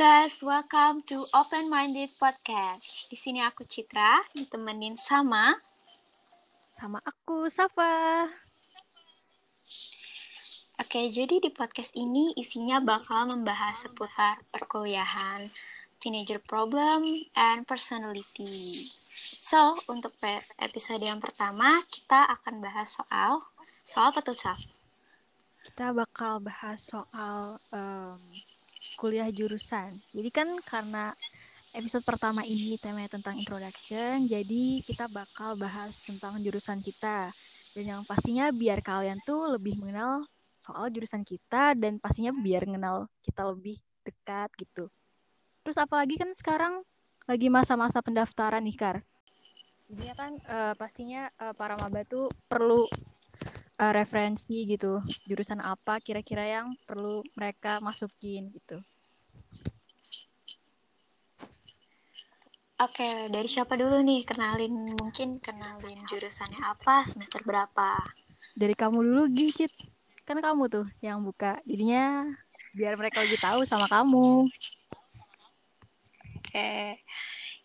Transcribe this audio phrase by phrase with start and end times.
[0.00, 3.12] Guys, welcome to Open Minded Podcast.
[3.12, 5.52] Di sini aku Citra, ditemenin sama
[6.72, 8.24] sama aku Safa.
[10.80, 15.44] Oke, jadi di podcast ini isinya bakal membahas seputar perkuliahan,
[16.00, 18.88] teenager problem, and personality.
[19.36, 20.16] So, untuk
[20.56, 23.44] episode yang pertama, kita akan bahas soal
[23.84, 24.64] soal apa tuh, Saf?
[25.60, 28.16] Kita bakal bahas soal um,
[29.00, 29.96] kuliah jurusan.
[30.12, 31.16] Jadi kan karena
[31.72, 37.32] episode pertama ini temanya tentang introduction, jadi kita bakal bahas tentang jurusan kita.
[37.72, 43.08] Dan yang pastinya biar kalian tuh lebih mengenal soal jurusan kita dan pastinya biar mengenal
[43.24, 44.92] kita lebih dekat gitu.
[45.64, 46.84] Terus apalagi kan sekarang
[47.24, 48.96] lagi masa-masa pendaftaran nih, Kar.
[49.88, 52.84] Jadi kan uh, pastinya uh, para maba tuh perlu
[53.80, 58.84] uh, referensi gitu jurusan apa kira-kira yang perlu mereka masukin gitu
[62.80, 64.24] Oke, dari siapa dulu nih?
[64.24, 68.00] Kenalin, mungkin kenalin jurusannya apa, semester berapa?
[68.56, 69.68] Dari kamu dulu, Gicit.
[70.24, 71.60] Kan kamu tuh yang buka.
[71.68, 72.24] Jadinya
[72.72, 74.48] biar mereka lebih tahu sama kamu.
[76.40, 77.04] Oke.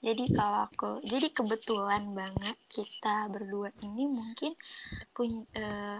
[0.06, 4.54] Jadi kalau aku, jadi kebetulan banget kita berdua ini mungkin
[5.18, 6.00] punya uh,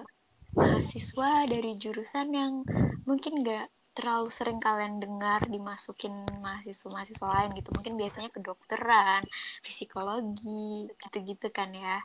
[0.54, 2.62] mahasiswa dari jurusan yang
[3.10, 7.72] mungkin gak terlalu sering kalian dengar dimasukin mahasiswa-mahasiswa lain gitu.
[7.74, 9.24] Mungkin biasanya kedokteran
[9.64, 12.04] psikologi gitu-gitu kan ya.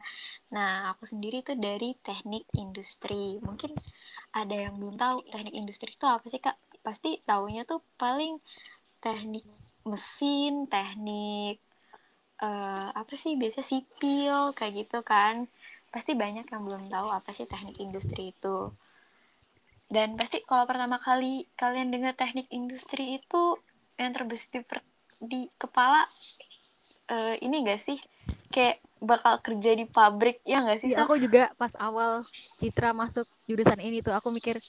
[0.54, 3.42] Nah aku sendiri tuh dari teknik industri.
[3.42, 3.74] Mungkin
[4.32, 6.56] ada yang belum tahu teknik industri itu apa sih kak?
[6.80, 8.38] Pasti taunya tuh paling
[9.02, 9.44] teknik
[9.82, 11.58] mesin teknik
[12.42, 15.46] uh, apa sih biasa sipil kayak gitu kan
[15.90, 18.72] pasti banyak yang belum tahu apa sih teknik industri itu
[19.90, 23.58] dan pasti kalau pertama kali kalian dengar teknik industri itu
[23.98, 24.62] yang terbesit di,
[25.18, 26.06] di kepala
[27.10, 27.98] uh, ini gak sih
[28.54, 30.94] kayak bakal kerja di pabrik ya gak sih?
[30.94, 32.22] Ya, aku juga pas awal
[32.62, 34.62] Citra masuk jurusan ini tuh aku mikir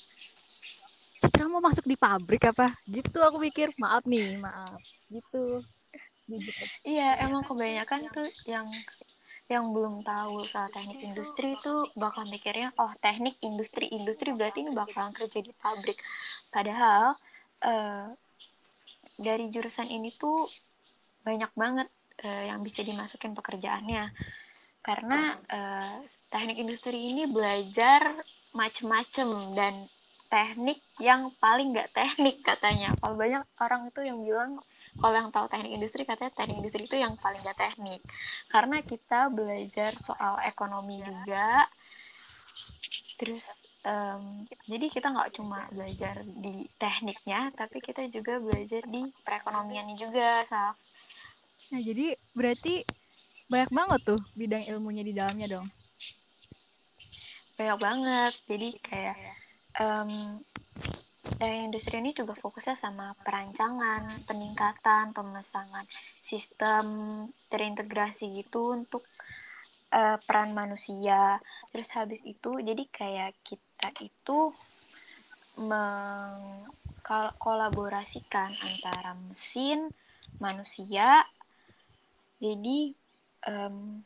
[1.21, 2.73] Citra mau masuk di pabrik apa?
[2.89, 4.81] Gitu aku mikir maaf nih maaf
[5.13, 5.61] gitu.
[6.87, 8.67] Iya emang kebanyakan tuh yang
[9.51, 14.71] yang belum tahu soal teknik industri itu bakal mikirnya oh teknik industri industri berarti ini
[14.71, 15.99] bakalan kerja di pabrik.
[16.47, 17.19] Padahal
[17.67, 18.07] uh,
[19.19, 20.47] dari jurusan ini tuh
[21.27, 21.87] banyak banget
[22.23, 24.15] uh, yang bisa dimasukin pekerjaannya.
[24.81, 25.99] Karena uh,
[26.31, 28.17] teknik industri ini belajar
[28.55, 29.85] macem-macem dan
[30.31, 32.95] teknik yang paling nggak teknik katanya.
[33.03, 34.63] Kalau banyak orang itu yang bilang
[34.99, 38.01] kalau yang tahu teknik industri katanya teknik industri itu yang paling gak teknik.
[38.51, 41.69] Karena kita belajar soal ekonomi juga.
[43.15, 49.95] Terus um, jadi kita nggak cuma belajar di tekniknya tapi kita juga belajar di perekonomiannya
[49.97, 50.77] juga Saf.
[51.69, 52.81] nah jadi berarti
[53.51, 55.67] banyak banget tuh bidang ilmunya di dalamnya dong?
[57.59, 58.33] Banyak banget.
[58.47, 59.17] Jadi kayak
[59.75, 60.39] um,
[61.37, 65.85] dan industri ini juga fokusnya sama perancangan, peningkatan, pemesangan
[66.19, 66.85] sistem
[67.47, 69.07] terintegrasi gitu untuk
[69.93, 71.39] uh, peran manusia.
[71.69, 74.53] Terus habis itu jadi kayak kita itu
[75.59, 79.91] mengkolaborasikan antara mesin,
[80.39, 81.27] manusia.
[82.41, 82.95] Jadi
[83.45, 84.01] um,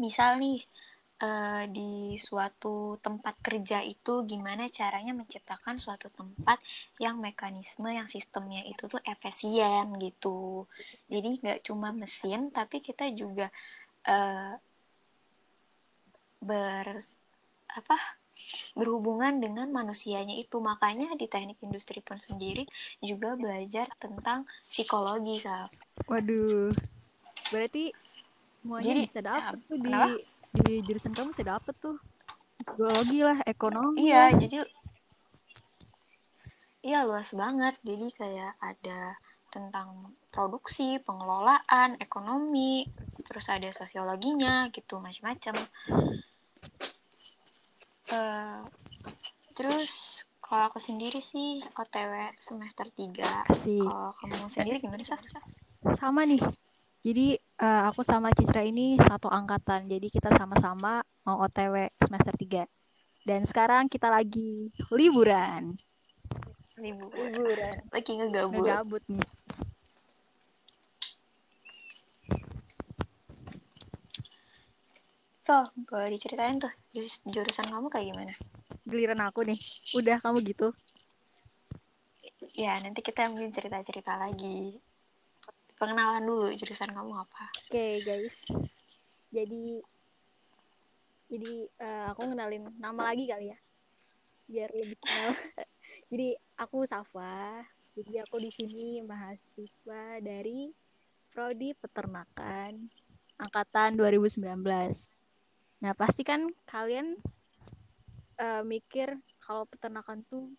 [0.00, 0.40] misal
[1.22, 6.58] uh, di suatu tempat kerja itu gimana caranya menciptakan suatu tempat
[6.98, 10.66] yang mekanisme yang sistemnya itu tuh efisien gitu.
[11.06, 13.48] Jadi nggak cuma mesin tapi kita juga
[14.10, 14.58] uh,
[16.42, 16.98] ber
[17.72, 17.96] apa
[18.74, 20.58] berhubungan dengan manusianya itu.
[20.58, 22.66] Makanya di teknik industri pun sendiri
[22.98, 25.70] juga belajar tentang psikologi sah
[26.10, 26.74] waduh.
[27.52, 27.94] Berarti
[28.62, 29.92] semuanya Jadi, bisa dapet ya, tuh di
[30.52, 31.96] di jurusan kamu saya dapet tuh.
[32.76, 34.38] Biologi lah ekonomi iya lah.
[34.38, 34.58] jadi
[36.84, 37.80] iya luas banget.
[37.82, 39.16] Jadi kayak ada
[39.52, 42.88] tentang produksi pengelolaan ekonomi
[43.20, 45.54] terus ada sosiologinya gitu macam-macam
[48.16, 48.64] uh,
[49.52, 53.52] terus kalau aku sendiri sih OTW semester 3
[53.84, 55.20] kalau kamu sendiri gimana sih
[56.00, 56.40] sama nih
[57.02, 59.90] jadi uh, aku sama Cisra ini satu angkatan.
[59.90, 62.62] Jadi kita sama-sama mau OTW semester 3.
[63.26, 65.74] Dan sekarang kita lagi liburan.
[66.78, 67.74] Liburan.
[67.90, 68.54] Lagi ngegabut.
[68.54, 69.28] Ngegabut nih.
[75.42, 76.70] So, boleh diceritain tuh
[77.26, 78.34] jurusan kamu kayak gimana?
[78.86, 79.58] Giliran aku nih.
[79.98, 80.70] Udah kamu gitu.
[82.52, 84.76] ya nanti kita mungkin cerita-cerita lagi
[85.82, 87.50] pengenalan dulu jurusan kamu apa?
[87.66, 88.38] Oke okay, guys.
[89.34, 89.82] Jadi
[91.26, 91.52] jadi
[91.82, 93.58] uh, aku kenalin nama lagi kali ya.
[94.46, 95.34] Biar lebih kenal.
[96.12, 97.64] Jadi aku Safa.
[97.98, 100.70] Jadi aku di sini mahasiswa dari
[101.32, 102.92] prodi peternakan
[103.40, 104.44] angkatan 2019
[105.82, 107.18] nah pasti kan kalian
[108.38, 110.52] uh, mikir kalau peternakan tuh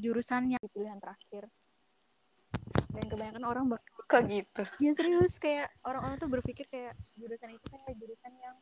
[0.00, 1.50] jurusannya pilihan terakhir
[2.96, 4.62] dan kebanyakan orang bak kok gitu?
[4.80, 8.56] Ya serius kayak orang-orang tuh berpikir kayak jurusan itu kayak jurusan yang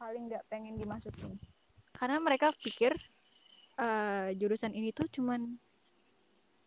[0.00, 1.36] paling nggak pengen dimasukin.
[1.96, 2.96] Karena mereka pikir
[3.80, 5.56] uh, jurusan ini tuh cuman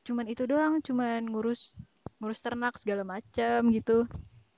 [0.06, 1.78] cuman itu doang cuman ngurus
[2.18, 4.06] ngurus ternak segala macam gitu.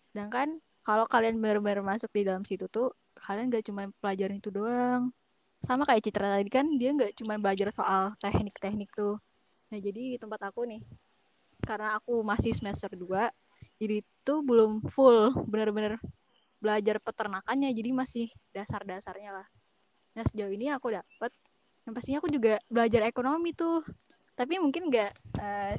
[0.10, 5.14] Sedangkan kalau kalian benar-benar masuk di dalam situ tuh kalian gak cuma pelajaran itu doang.
[5.62, 9.22] Sama kayak Citra tadi kan dia nggak cuma belajar soal teknik-teknik tuh.
[9.70, 10.82] Nah jadi di tempat aku nih
[11.64, 13.08] karena aku masih semester 2
[13.82, 15.98] jadi itu belum full bener-bener
[16.62, 19.48] belajar peternakannya jadi masih dasar-dasarnya lah.
[20.14, 21.34] Nah sejauh ini aku dapet
[21.90, 23.82] yang pastinya aku juga belajar ekonomi tuh
[24.38, 25.12] tapi mungkin nggak
[25.42, 25.74] uh,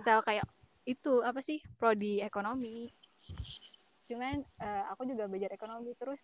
[0.00, 0.48] detail kayak
[0.88, 2.88] itu apa sih prodi ekonomi.
[4.08, 6.20] Cuman uh, aku juga belajar ekonomi terus.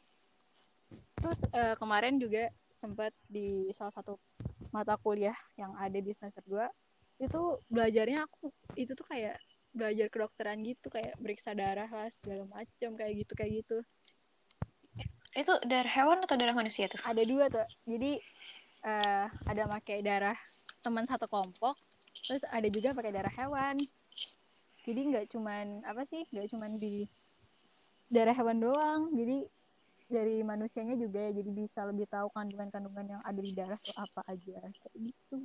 [1.20, 4.16] Terus uh, kemarin juga sempat di salah satu
[4.72, 6.64] mata kuliah yang ada di semester 2
[7.20, 8.48] itu belajarnya aku
[8.80, 9.36] itu tuh kayak
[9.70, 13.78] belajar kedokteran gitu kayak meriksa darah lah segala macam kayak gitu kayak gitu.
[15.36, 16.98] Itu darah hewan atau darah manusia tuh?
[17.06, 17.68] Ada dua tuh.
[17.86, 18.18] Jadi
[18.82, 20.34] uh, ada pakai darah
[20.80, 21.76] teman satu kelompok
[22.24, 23.76] terus ada juga pakai darah hewan.
[24.88, 27.04] Jadi nggak cuman apa sih nggak cuman di
[28.10, 29.12] darah hewan doang.
[29.14, 29.44] Jadi
[30.10, 31.36] dari manusianya juga ya.
[31.36, 34.56] Jadi bisa lebih tahu kandungan-kandungan yang ada di darah tuh apa aja.
[34.66, 35.36] Kayak gitu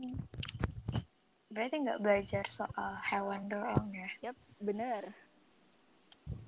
[1.49, 4.09] berarti nggak belajar soal hewan doang ya?
[4.31, 5.13] Yap bener.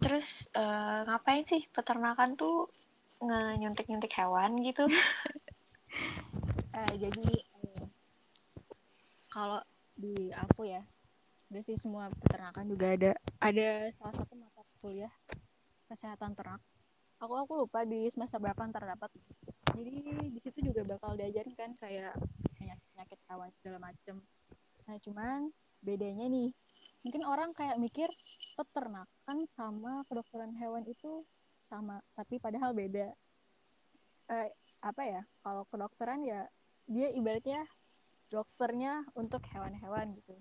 [0.02, 2.70] Terus uh, ngapain sih peternakan tuh
[3.62, 4.86] nyuntik-nyuntik hewan gitu?
[6.74, 7.28] Uh, jadi
[7.62, 7.86] uh,
[9.30, 9.62] kalau
[9.98, 10.82] di aku ya
[11.48, 13.12] gak sih semua peternakan juga ada.
[13.40, 15.14] Ada salah satu mata kuliah
[15.88, 16.62] kesehatan ternak.
[17.18, 19.10] Aku aku lupa di semester berapa ntar dapat.
[19.74, 22.14] Jadi di situ juga bakal diajarin kan kayak
[22.58, 24.22] penyakit penyakit hewan segala macem
[24.88, 25.52] nah cuman
[25.84, 26.56] bedanya nih
[27.06, 28.10] mungkin orang kayak mikir
[28.58, 31.24] peternakan sama kedokteran hewan itu
[31.68, 33.12] sama tapi padahal beda.
[34.28, 34.50] Eh,
[34.84, 36.48] apa ya kalau kedokteran ya
[36.88, 37.64] dia ibaratnya
[38.28, 40.36] dokternya untuk hewan-hewan gitu.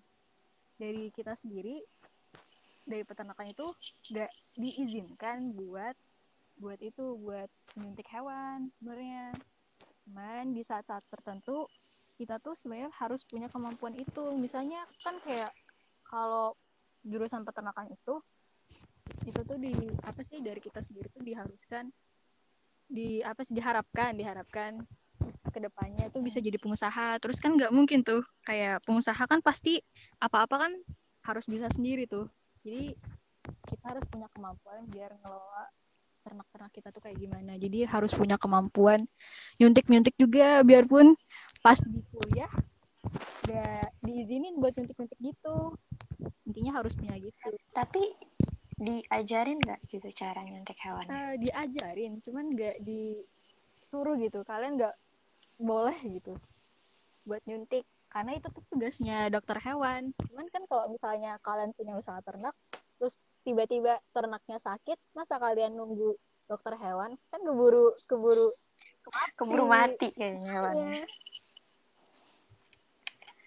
[0.79, 1.83] Dari kita sendiri
[2.87, 3.67] dari peternakan itu
[4.15, 5.95] gak diizinkan buat
[6.57, 9.35] buat itu buat menyuntik hewan sebenarnya.
[10.07, 11.67] Cuman di saat-saat tertentu
[12.17, 14.33] kita tuh sebenarnya harus punya kemampuan itu.
[14.35, 15.53] Misalnya kan kayak
[16.09, 16.57] kalau
[17.05, 18.19] jurusan peternakan itu
[19.23, 19.71] itu tuh di
[20.03, 21.95] apa sih dari kita sendiri tuh diharuskan
[22.87, 24.83] di apa sih diharapkan diharapkan
[25.51, 27.21] ke depannya tuh bisa jadi pengusaha.
[27.23, 29.79] Terus kan nggak mungkin tuh kayak pengusaha kan pasti
[30.19, 30.73] apa-apa kan
[31.27, 32.27] harus bisa sendiri tuh.
[32.67, 32.97] Jadi
[33.67, 35.71] kita harus punya kemampuan biar ngelola
[36.27, 37.55] ternak-ternak kita tuh kayak gimana.
[37.55, 39.07] Jadi harus punya kemampuan
[39.63, 41.15] nyuntik-nyuntik juga biarpun
[41.63, 42.51] pas di kuliah
[43.47, 45.79] gak diizinin buat nyuntik-nyuntik gitu.
[46.43, 47.49] Intinya harus punya gitu.
[47.71, 48.03] Tapi
[48.77, 51.07] diajarin nggak gitu cara nyuntik hewan?
[51.07, 54.43] Uh, diajarin cuman nggak disuruh gitu.
[54.43, 54.97] Kalian nggak
[55.63, 56.35] boleh gitu
[57.23, 60.11] buat nyuntik karena itu tuh tugasnya dokter hewan.
[60.27, 62.55] Cuman kan kalau misalnya kalian punya usaha ternak
[62.97, 66.19] terus tiba-tiba ternaknya sakit masa kalian nunggu
[66.51, 67.15] dokter hewan?
[67.31, 68.51] Kan keburu keburu
[69.07, 69.33] mati.
[69.39, 70.89] keburu mati kayaknya hewannya.
[70.99, 71.07] Ya.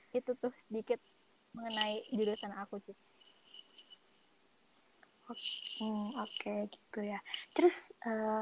[0.09, 0.97] itu tuh sedikit
[1.53, 2.97] mengenai jurusan aku sih.
[5.77, 7.21] Hmm, oke okay, gitu ya.
[7.53, 8.41] Terus uh,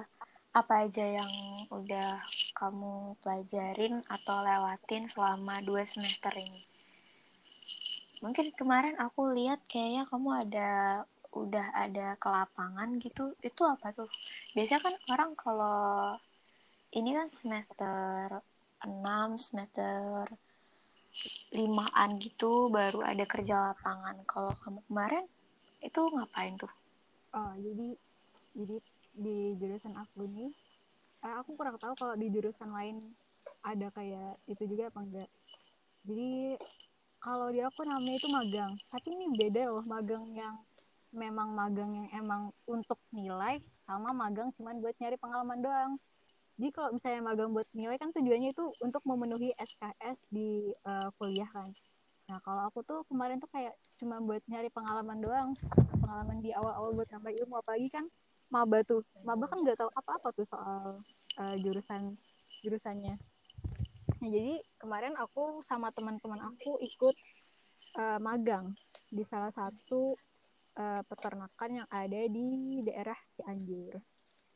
[0.55, 1.31] apa aja yang
[1.67, 2.23] udah
[2.55, 6.63] kamu pelajarin atau lewatin selama dua semester ini?
[8.23, 10.69] Mungkin kemarin aku lihat kayaknya kamu ada
[11.33, 14.09] udah ada ke lapangan gitu itu apa tuh?
[14.55, 16.15] Biasanya kan orang kalau
[16.95, 18.41] ini kan semester
[18.85, 20.29] 6 semester
[21.51, 24.15] limaan gitu baru ada kerja lapangan.
[24.29, 25.25] Kalau kamu kemarin
[25.81, 26.71] itu ngapain tuh?
[27.35, 27.87] Oh jadi
[28.57, 28.77] jadi
[29.17, 30.53] di jurusan aku ini
[31.25, 33.01] eh, aku kurang tahu kalau di jurusan lain
[33.65, 35.29] ada kayak itu juga apa enggak.
[36.05, 36.55] Jadi
[37.17, 38.73] kalau di aku namanya itu magang.
[38.87, 40.55] Tapi ini beda loh magang yang
[41.15, 45.91] memang magang yang emang untuk nilai sama magang cuman buat nyari pengalaman doang.
[46.57, 51.47] Jadi kalau misalnya magang buat nilai kan tujuannya itu untuk memenuhi SKS di uh, kuliah
[51.53, 51.69] kan.
[52.27, 55.49] Nah kalau aku tuh kemarin tuh kayak cuma buat nyari pengalaman doang
[56.01, 57.61] pengalaman di awal-awal buat nambah ilmu.
[57.61, 58.05] Apalagi kan
[58.49, 60.99] maba tuh maba kan nggak tahu apa-apa tuh soal
[61.39, 62.17] uh, jurusan
[62.65, 63.15] jurusannya.
[64.17, 67.15] Nah jadi kemarin aku sama teman-teman aku ikut
[68.01, 68.73] uh, magang
[69.13, 70.17] di salah satu
[70.77, 73.97] uh, peternakan yang ada di daerah Cianjur.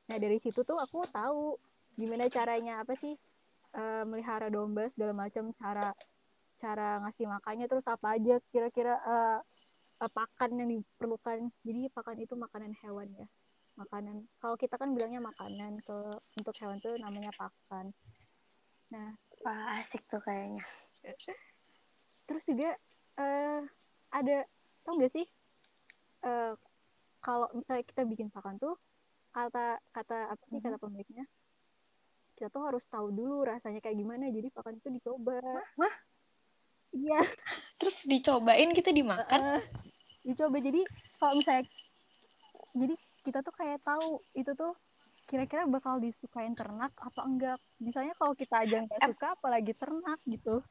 [0.08, 1.58] Nah dari situ tuh aku tahu
[1.98, 3.18] gimana caranya apa sih
[3.76, 5.92] uh, melihara domba segala macam cara
[6.62, 9.40] cara ngasih makannya terus apa aja kira-kira uh,
[10.02, 11.50] uh, pakan yang diperlukan.
[11.66, 13.28] Jadi pakan itu makanan hewan ya.
[13.80, 15.98] Makanan kalau kita kan bilangnya makanan ke
[16.38, 17.90] untuk hewan tuh namanya pakan.
[18.94, 20.62] Nah wah asik tuh kayaknya.
[22.30, 22.78] terus juga
[23.18, 23.66] uh,
[24.14, 24.46] ada
[24.86, 25.26] tau gak sih
[26.26, 26.54] uh,
[27.22, 28.76] kalau misalnya kita bikin pakan tuh
[29.32, 30.84] kata kata apa sih kata mhm.
[30.84, 31.26] pemiliknya
[32.42, 35.38] kita tuh harus tahu dulu rasanya kayak gimana jadi pakan itu dicoba.
[35.78, 35.96] Wah
[36.90, 37.22] iya.
[37.80, 39.62] Terus dicobain kita dimakan?
[39.62, 39.62] Uh,
[40.26, 40.82] dicoba jadi
[41.22, 41.70] kalau misalnya
[42.74, 44.74] jadi kita tuh kayak tahu itu tuh
[45.30, 47.60] kira-kira bakal disukain ternak apa enggak.
[47.78, 50.66] Misalnya kalau kita aja nggak suka apalagi ternak gitu.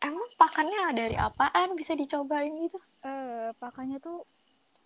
[0.00, 1.76] Emang pakannya dari apaan?
[1.76, 2.80] Bisa dicobain gitu?
[3.04, 4.24] Eh uh, pakannya tuh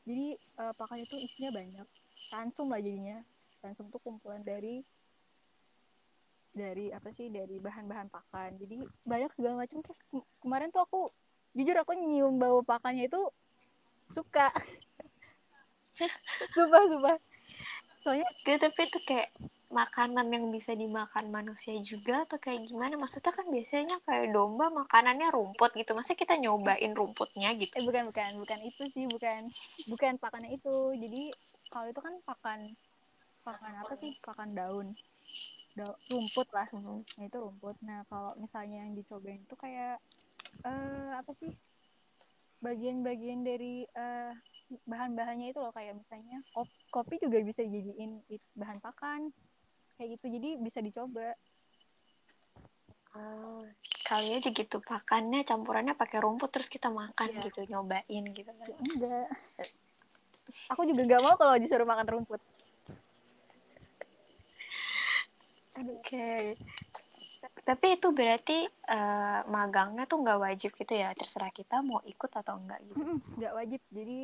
[0.08, 1.84] jadi uh, pakannya tuh isinya banyak.
[2.32, 3.20] Tansum lah jadinya.
[3.60, 4.80] Tansum tuh kumpulan dari
[6.56, 8.56] dari apa sih dari bahan-bahan pakan.
[8.56, 9.84] Jadi banyak segala macam.
[9.84, 10.00] Terus
[10.40, 11.12] kemarin tuh aku
[11.52, 13.20] jujur aku nyium bau pakannya itu
[14.08, 14.48] suka.
[16.56, 17.16] Sumpah sumpah.
[18.00, 19.28] Soalnya gitu tapi itu kayak
[19.68, 22.96] makanan yang bisa dimakan manusia juga atau kayak gimana?
[22.96, 25.92] Maksudnya kan biasanya kayak domba makanannya rumput gitu.
[25.92, 27.76] Masa kita nyobain rumputnya gitu?
[27.76, 29.52] Eh bukan bukan bukan itu sih bukan
[29.92, 30.76] bukan pakannya itu.
[30.96, 31.22] Jadi
[31.68, 32.60] kalau itu kan pakan
[33.44, 34.16] pakan apa sih?
[34.25, 34.96] Pakan daun.
[35.76, 36.66] Da rumput lah.
[36.72, 37.04] Hmm.
[37.04, 37.76] nah, itu rumput.
[37.84, 40.00] Nah kalau misalnya yang dicobain itu kayak
[40.64, 41.52] uh, apa sih?
[42.64, 44.32] Bagian-bagian dari uh,
[44.88, 45.76] bahan-bahannya itu loh.
[45.76, 48.25] Kayak misalnya kopi, kopi juga bisa dijadiin
[48.56, 49.28] bahan pakan
[49.99, 51.35] kayak gitu jadi bisa dicoba.
[53.19, 53.67] Oh,
[54.07, 57.45] kali aja gitu pakannya campurannya pakai rumput terus kita makan yeah.
[57.50, 58.69] gitu nyobain gitu kan.
[58.78, 59.28] Enggak.
[60.71, 62.40] Aku juga nggak mau kalau disuruh makan rumput.
[65.78, 65.99] Oke.
[66.00, 66.43] Okay
[67.69, 71.12] tapi itu berarti uh, magangnya tuh nggak wajib gitu ya?
[71.12, 73.21] Terserah kita mau ikut atau enggak gitu.
[73.37, 73.81] Nggak wajib.
[73.93, 74.21] Jadi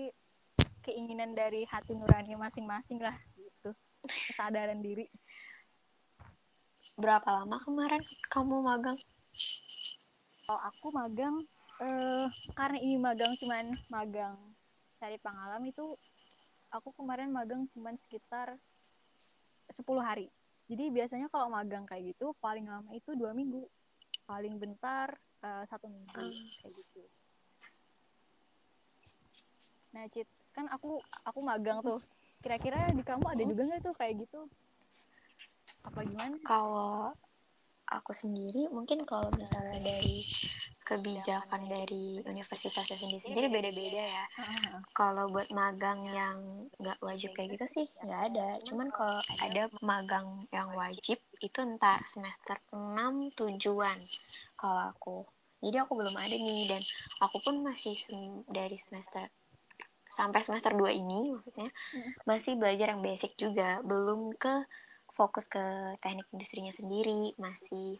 [0.80, 3.76] keinginan dari hati nurani masing-masing lah gitu.
[4.04, 5.04] Kesadaran diri
[6.94, 8.98] berapa lama kemarin kamu magang?
[10.46, 11.42] Kalau aku magang
[11.82, 14.38] uh, karena ini magang cuman magang
[15.02, 15.98] cari pengalaman itu
[16.70, 18.54] aku kemarin magang cuman sekitar
[19.74, 20.30] 10 hari.
[20.70, 23.66] Jadi biasanya kalau magang kayak gitu paling lama itu dua minggu.
[24.24, 26.48] Paling bentar uh, satu minggu hmm.
[26.62, 27.02] kayak gitu.
[29.92, 31.98] Nah Cit kan aku aku magang tuh.
[32.38, 34.46] Kira-kira di kamu ada juga nggak tuh kayak gitu
[35.84, 37.12] apa gimana kalau
[37.84, 40.24] aku sendiri mungkin kalau misalnya dari
[40.84, 44.24] kebijakan dari universitasnya sendiri-sendiri beda-beda ya.
[44.92, 48.48] Kalau buat magang yang nggak wajib kayak gitu sih nggak ada.
[48.68, 53.96] Cuman kalau ada magang yang wajib itu entar semester 6 tujuan
[54.60, 55.18] kalau aku.
[55.64, 56.82] Jadi aku belum ada nih dan
[57.24, 59.32] aku pun masih sem dari semester
[60.04, 61.72] sampai semester 2 ini maksudnya
[62.28, 64.68] masih belajar yang basic juga, belum ke
[65.14, 65.62] fokus ke
[66.02, 67.98] teknik industrinya sendiri, masih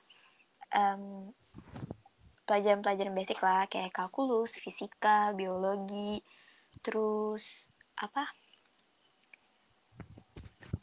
[0.74, 1.30] um,
[2.44, 6.20] pelajaran-pelajaran basic lah kayak kalkulus, fisika, biologi,
[6.82, 8.28] terus apa?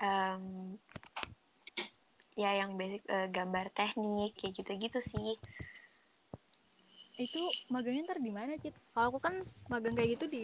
[0.01, 0.75] Um,
[2.33, 5.37] ya yang basic uh, gambar teknik kayak gitu-gitu sih.
[7.21, 8.73] Itu magangnya ntar di mana, Cit?
[8.95, 10.43] Kalau aku kan magang kayak gitu di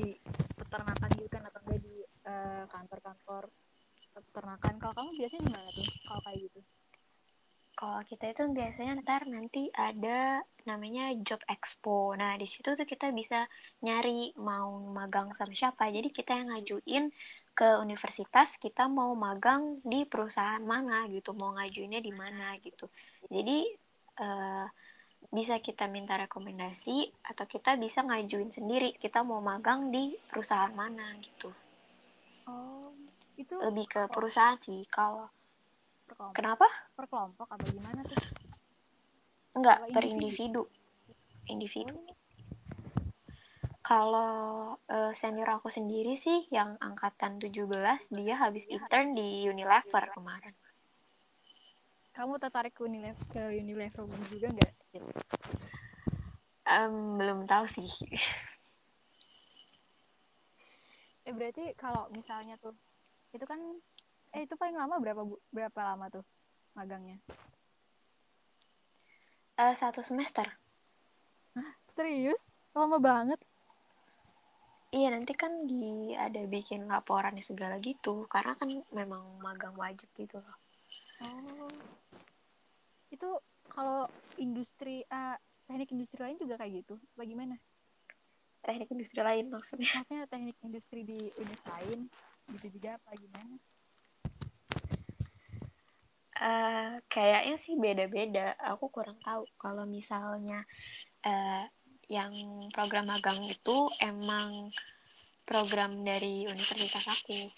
[0.53, 1.95] peternakan gitu kan atau enggak di
[2.27, 3.49] uh, kantor-kantor
[4.23, 4.73] peternakan.
[4.81, 5.87] Kalau kamu biasanya di mana tuh?
[6.05, 6.59] Kalau kayak gitu?
[7.77, 12.17] kalau kita itu biasanya ntar nanti ada namanya job expo.
[12.17, 13.45] Nah, di situ tuh kita bisa
[13.85, 15.85] nyari mau magang sama siapa.
[15.93, 17.13] Jadi kita yang ngajuin
[17.53, 22.89] ke universitas kita mau magang di perusahaan mana gitu, mau ngajuinnya di mana gitu.
[23.29, 23.69] Jadi
[24.25, 24.65] uh,
[25.29, 31.13] bisa kita minta rekomendasi atau kita bisa ngajuin sendiri kita mau magang di perusahaan mana
[31.21, 31.53] gitu.
[32.49, 32.89] Oh,
[33.37, 35.29] itu lebih ke perusahaan sih kalau
[36.09, 36.33] per.
[36.33, 36.65] Kenapa?
[36.97, 38.17] Per kelompok atau gimana tuh?
[39.57, 40.65] Enggak, per individu.
[41.47, 41.93] Individu.
[41.93, 42.15] Oh.
[43.85, 47.71] Kalau uh, senior aku sendiri sih yang angkatan 17
[48.11, 50.51] dia habis intern di Unilever kemarin.
[52.11, 54.77] Kamu tertarik ke Unilever, ke Unilever juga nggak?
[56.67, 57.89] um, belum tahu sih
[61.27, 62.71] eh berarti kalau misalnya tuh
[63.31, 63.59] itu kan
[64.35, 66.25] eh itu paling lama berapa bu berapa lama tuh
[66.75, 67.17] magangnya
[69.57, 70.45] uh, satu semester
[71.57, 73.41] Hah, serius lama banget
[74.87, 80.39] Iya nanti kan di ada bikin laporannya segala gitu karena kan memang magang wajib gitu
[80.39, 80.57] loh.
[81.19, 81.67] Oh,
[83.11, 83.29] itu
[83.67, 84.07] kalau
[84.39, 85.35] industri uh,
[85.67, 86.95] teknik industri lain juga kayak gitu?
[87.19, 87.59] Bagaimana?
[88.63, 89.91] Teknik industri lain maksudnya?
[89.91, 92.07] Maksudnya teknik industri di univ lain
[92.55, 93.55] gitu juga apa gimana?
[96.37, 98.53] Uh, kayaknya sih beda-beda.
[98.77, 100.61] Aku kurang tahu kalau misalnya
[101.25, 101.65] uh,
[102.07, 102.31] yang
[102.71, 104.69] program magang itu emang
[105.43, 107.51] program dari universitas aku.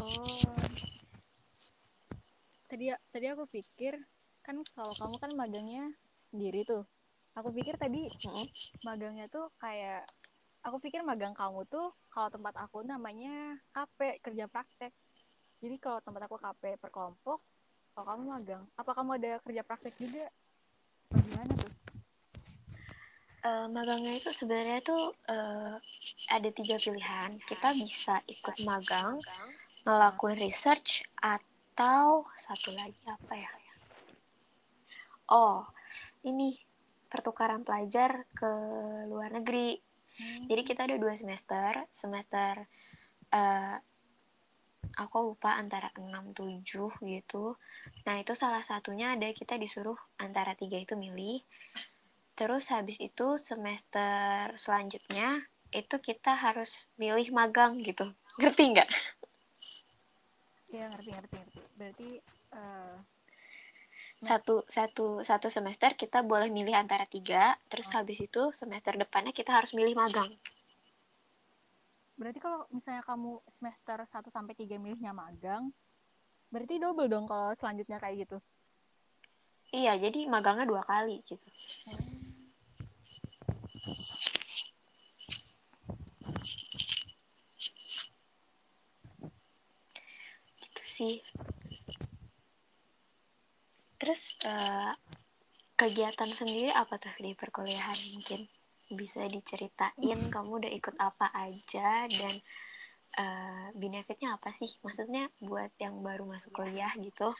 [0.00, 0.40] Oh.
[2.70, 3.98] Tadi tadi aku pikir
[4.40, 5.84] kan kalau kamu kan magangnya
[6.24, 6.86] sendiri tuh.
[7.32, 8.46] Aku pikir tadi hmm.
[8.84, 10.04] magangnya tuh kayak
[10.62, 14.92] aku pikir magang kamu tuh kalau tempat aku namanya KP kerja praktek.
[15.64, 17.40] Jadi kalau tempat aku KP per kelompok,
[17.96, 20.28] kalau kamu magang, apa kamu ada kerja praktek juga?
[21.08, 21.72] Bagaimana tuh?
[23.42, 25.76] uh, magangnya itu sebenarnya tuh uh,
[26.30, 27.38] ada tiga pilihan.
[27.42, 29.18] Kita bisa ikut magang,
[29.86, 33.52] ngelakuin research, atau satu lagi apa ya?
[35.32, 35.64] Oh,
[36.26, 36.60] ini
[37.08, 38.52] pertukaran pelajar ke
[39.08, 39.91] luar negeri.
[40.22, 40.46] Hmm.
[40.46, 41.82] Jadi kita ada dua semester.
[41.90, 42.62] Semester
[43.34, 43.76] uh,
[44.96, 46.62] aku lupa antara 6 7
[47.08, 47.56] gitu.
[48.06, 51.40] Nah, itu salah satunya ada kita disuruh antara tiga itu milih.
[52.36, 58.12] Terus habis itu semester selanjutnya itu kita harus milih magang gitu.
[58.40, 58.90] Ngerti nggak?
[60.72, 61.60] Iya ngerti ngerti ngerti.
[61.76, 62.08] Berarti
[62.56, 62.96] uh,
[64.22, 67.58] satu satu satu semester kita boleh milih antara tiga.
[67.66, 68.00] Terus oh.
[68.00, 70.30] habis itu semester depannya kita harus milih magang.
[72.14, 75.74] Berarti kalau misalnya kamu semester 1 sampai tiga milihnya magang,
[76.54, 78.38] berarti double dong kalau selanjutnya kayak gitu.
[79.72, 81.42] Iya, jadi magangnya dua kali gitu.
[81.88, 82.30] Hmm.
[90.62, 91.14] Gitu sih.
[94.42, 94.92] Uh,
[95.78, 97.98] kegiatan sendiri apa tuh di perkuliahan?
[98.18, 98.46] Mungkin
[98.92, 102.34] bisa diceritain kamu udah ikut apa aja dan
[103.18, 104.70] uh, benefitnya apa sih?
[104.82, 107.32] Maksudnya buat yang baru masuk kuliah gitu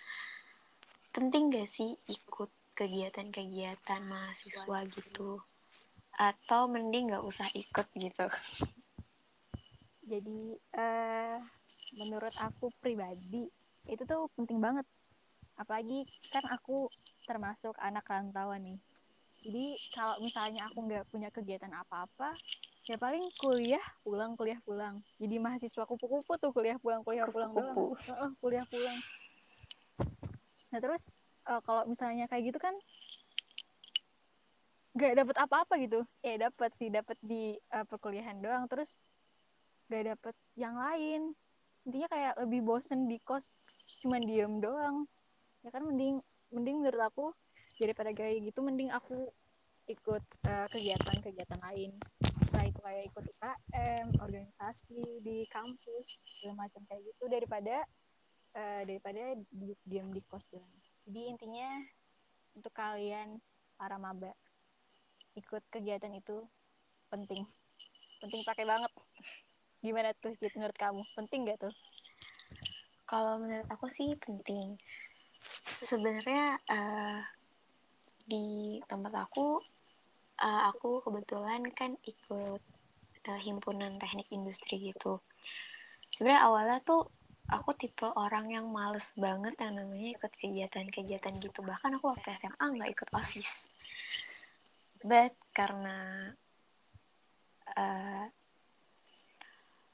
[1.12, 5.44] penting gak sih ikut kegiatan-kegiatan mahasiswa gitu?
[6.16, 8.26] Atau mending gak usah ikut gitu?
[10.08, 11.36] Jadi uh,
[12.00, 13.44] menurut aku pribadi
[13.86, 14.88] itu tuh penting banget
[15.56, 16.88] apalagi kan aku
[17.26, 18.78] termasuk anak rantauan nih.
[19.42, 22.30] Jadi kalau misalnya aku nggak punya kegiatan apa-apa
[22.86, 25.02] ya paling kuliah pulang kuliah pulang.
[25.18, 27.94] Jadi mahasiswa kupu-kupu tuh kuliah pulang kuliah pulang doang.
[28.38, 28.98] Kuliah pulang.
[30.70, 31.02] Nah terus
[31.50, 32.74] uh, kalau misalnya kayak gitu kan
[34.94, 36.06] gak dapet apa-apa gitu.
[36.22, 38.70] Ya dapet sih dapet di uh, perkuliahan doang.
[38.70, 38.90] Terus
[39.90, 41.34] gak dapet yang lain.
[41.82, 43.42] Intinya kayak lebih bosen di kos
[44.02, 45.10] cuma diem doang
[45.62, 46.18] ya kan mending
[46.50, 47.26] mending menurut aku
[47.78, 49.30] daripada kayak gitu mending aku
[49.90, 51.90] ikut uh, kegiatan-kegiatan lain.
[52.22, 56.06] Entah itu kayak ikut UKM organisasi di kampus
[56.38, 57.82] segala macam kayak gitu daripada
[58.54, 59.34] uh, daripada
[59.86, 60.46] diem di kos
[61.02, 61.82] jadi intinya
[62.54, 63.42] untuk kalian
[63.74, 64.30] para maba
[65.34, 66.46] ikut kegiatan itu
[67.10, 67.42] penting.
[68.22, 68.92] Penting pakai banget.
[69.82, 71.74] Gimana tuh menurut kamu penting gak tuh?
[73.08, 74.78] Kalau menurut aku sih penting
[75.82, 77.20] sebenarnya uh,
[78.26, 79.58] di tempat aku
[80.38, 82.62] uh, aku kebetulan kan ikut
[83.26, 85.18] uh, himpunan teknik industri gitu.
[86.14, 87.10] Sebenarnya awalnya tuh
[87.50, 91.60] aku tipe orang yang males banget yang namanya ikut kegiatan-kegiatan gitu.
[91.60, 93.66] Bahkan aku waktu SMA nggak ikut osis.
[95.02, 96.30] But karena
[97.74, 98.26] uh,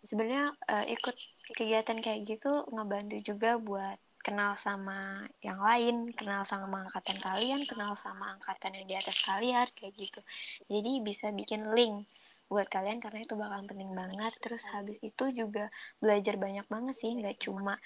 [0.05, 1.17] sebenarnya uh, ikut
[1.57, 7.95] kegiatan kayak gitu ngebantu juga buat kenal sama yang lain, kenal sama angkatan kalian, kenal
[7.97, 10.21] sama angkatan yang di atas kalian kayak gitu.
[10.69, 12.05] Jadi bisa bikin link
[12.49, 15.69] buat kalian karena itu bakal penting banget terus habis itu juga
[16.01, 17.77] belajar banyak banget sih nggak cuma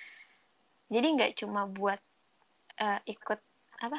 [0.86, 1.98] jadi nggak cuma buat
[2.78, 3.42] uh, ikut
[3.82, 3.98] apa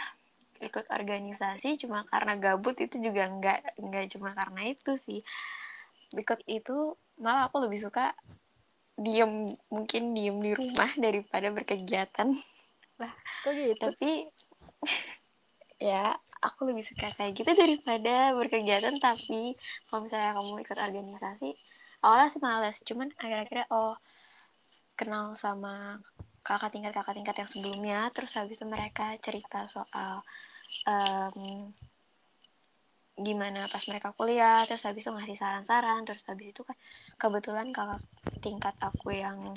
[0.64, 5.20] ikut organisasi cuma karena gabut itu juga nggak nggak cuma karena itu sih
[6.16, 8.16] ikut itu malah aku lebih suka
[8.94, 12.38] diem mungkin diem di rumah daripada berkegiatan.
[13.02, 13.78] Lah kok gitu?
[13.80, 14.12] Tapi
[15.92, 18.96] ya aku lebih suka kayak gitu daripada berkegiatan.
[19.02, 19.58] Tapi
[19.90, 21.50] kalau misalnya kamu ikut organisasi
[22.04, 22.78] awalnya sih males.
[22.86, 23.98] Cuman akhir-akhirnya oh
[24.94, 25.98] kenal sama
[26.44, 28.00] kakak tingkat kakak tingkat yang sebelumnya.
[28.14, 30.22] Terus habis itu mereka cerita soal
[30.86, 31.72] um,
[33.14, 36.78] gimana pas mereka kuliah terus habis itu ngasih saran-saran terus habis itu kan
[37.22, 38.02] kebetulan kakak
[38.42, 39.54] tingkat aku yang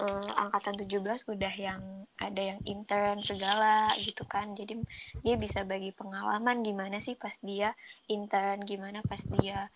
[0.00, 1.80] uh, angkatan 17 udah yang
[2.20, 4.52] ada yang intern segala gitu kan.
[4.56, 4.80] Jadi
[5.24, 7.72] dia bisa bagi pengalaman gimana sih pas dia
[8.08, 9.68] intern gimana pas dia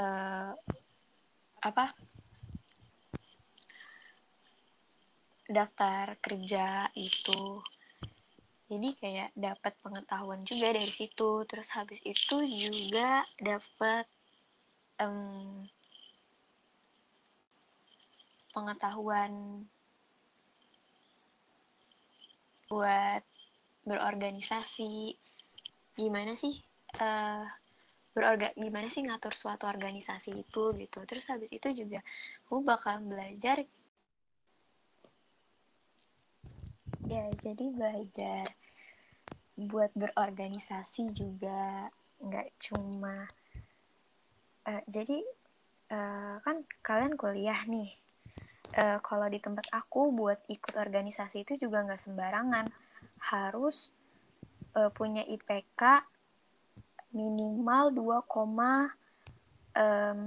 [0.00, 0.52] uh,
[1.64, 1.96] apa
[5.44, 7.60] daftar kerja itu
[8.64, 11.44] jadi kayak dapat pengetahuan juga dari situ.
[11.44, 14.08] Terus habis itu juga dapat
[15.04, 15.68] um,
[18.56, 19.64] pengetahuan
[22.72, 23.22] buat
[23.84, 25.20] berorganisasi.
[25.94, 26.56] Gimana sih
[27.04, 27.44] uh,
[28.16, 30.98] berorga gimana sih ngatur suatu organisasi itu gitu.
[31.04, 32.00] Terus habis itu juga
[32.48, 33.60] aku bakal belajar
[37.08, 38.54] ya jadi belajar
[39.54, 43.28] buat berorganisasi juga nggak cuma
[44.66, 45.20] uh, jadi
[45.92, 47.94] uh, kan kalian kuliah nih
[48.78, 52.66] uh, kalau di tempat aku buat ikut organisasi itu juga nggak sembarangan.
[53.30, 53.94] Harus
[54.74, 56.02] uh, punya IPK
[57.14, 58.26] minimal 2,
[59.78, 60.20] um,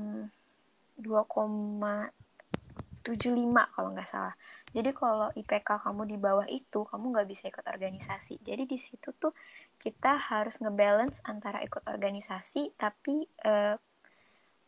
[3.08, 4.36] 2,75 kalau nggak salah
[4.76, 8.44] jadi kalau IPK kamu di bawah itu, kamu nggak bisa ikut organisasi.
[8.44, 9.32] Jadi di situ tuh
[9.80, 13.80] kita harus ngebalance antara ikut organisasi, tapi uh,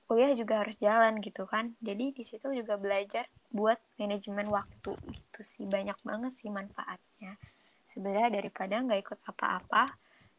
[0.08, 1.76] kuliah juga harus jalan gitu kan.
[1.84, 5.68] Jadi di situ juga belajar buat manajemen waktu gitu sih.
[5.68, 7.36] Banyak banget sih manfaatnya.
[7.84, 9.84] Sebenarnya daripada nggak ikut apa-apa,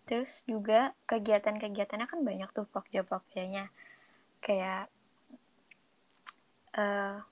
[0.08, 3.68] terus juga kegiatan-kegiatannya kan banyak tuh pokja-pokjanya.
[4.40, 4.88] Kayak
[6.74, 7.22] uh,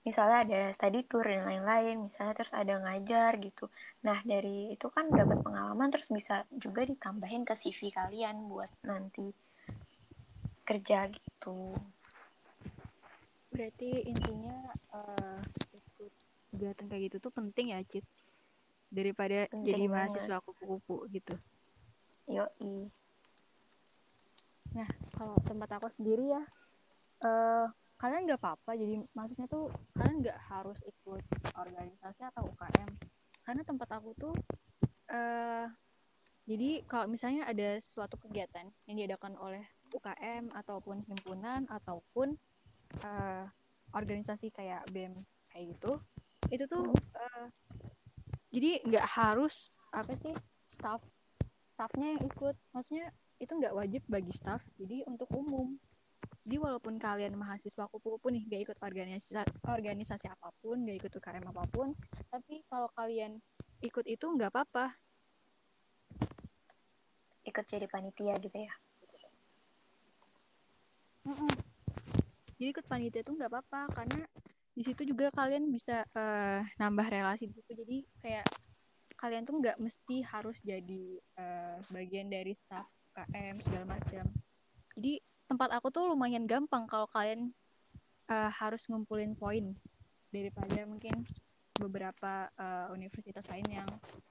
[0.00, 3.68] misalnya ada study tour dan lain-lain misalnya terus ada ngajar gitu.
[4.00, 9.28] Nah dari itu kan dapat pengalaman terus bisa juga ditambahin ke CV kalian buat nanti
[10.64, 11.76] kerja gitu.
[13.52, 15.40] Berarti intinya uh,
[15.74, 16.12] ikut
[16.54, 18.06] kegiatan kayak gitu tuh penting ya Cit?
[18.88, 21.36] Daripada penting jadi mahasiswa kupu-kupu gitu.
[22.24, 22.88] Yoi.
[24.72, 26.42] Nah kalau tempat aku sendiri ya
[27.26, 27.68] uh,
[28.00, 31.20] kalian nggak apa-apa jadi maksudnya tuh kalian nggak harus ikut
[31.52, 32.90] organisasi atau UKM
[33.44, 34.34] karena tempat aku tuh
[35.12, 35.68] uh,
[36.48, 42.40] jadi kalau misalnya ada suatu kegiatan yang diadakan oleh UKM ataupun himpunan ataupun
[43.04, 43.44] uh,
[43.92, 45.12] organisasi kayak BEM
[45.52, 46.00] kayak gitu
[46.48, 46.88] itu tuh
[47.20, 47.46] uh,
[48.50, 50.34] jadi nggak harus apa sih
[50.66, 51.04] staff
[51.80, 52.56] staffnya yang ikut.
[52.76, 53.08] Maksudnya
[53.40, 55.80] itu nggak wajib bagi staff jadi untuk umum
[56.50, 59.38] jadi walaupun kalian mahasiswa kupu-kupu nih gak ikut organisasi
[59.70, 61.94] organisasi apa pun gak ikut UKM apa pun
[62.26, 63.38] tapi kalau kalian
[63.86, 64.90] ikut itu nggak apa-apa.
[67.46, 68.74] Ikut jadi panitia gitu ya?
[71.22, 71.52] Mm -mm.
[72.58, 74.26] jadi ikut panitia itu nggak apa-apa karena
[74.74, 77.78] di situ juga kalian bisa uh, nambah relasi di situ.
[77.78, 78.46] Jadi kayak
[79.14, 84.26] kalian tuh nggak mesti harus jadi uh, bagian dari staff KM segala macam.
[84.98, 87.50] Jadi tempat aku tuh lumayan gampang kalau kalian
[88.30, 89.74] uh, harus ngumpulin poin
[90.30, 91.26] daripada mungkin
[91.74, 93.88] beberapa uh, universitas lain yang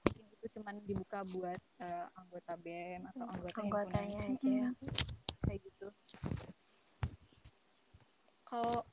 [0.08, 4.48] mungkin itu cuman dibuka buat uh, anggota BEM atau anggota anggotanya aja.
[4.48, 4.68] Ya.
[5.44, 5.86] kayak gitu.
[8.48, 8.88] Kalau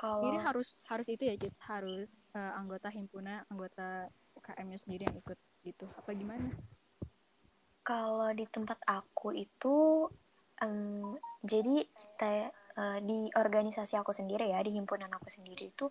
[0.00, 4.08] kalau ini harus harus itu ya Jit harus uh, anggota himpunan anggota
[4.40, 5.84] UKM-nya sendiri yang ikut gitu.
[6.00, 6.48] Apa gimana?
[7.84, 10.08] Kalau di tempat aku itu
[10.64, 15.86] um, jadi kita uh, di organisasi aku sendiri ya di himpunan aku sendiri itu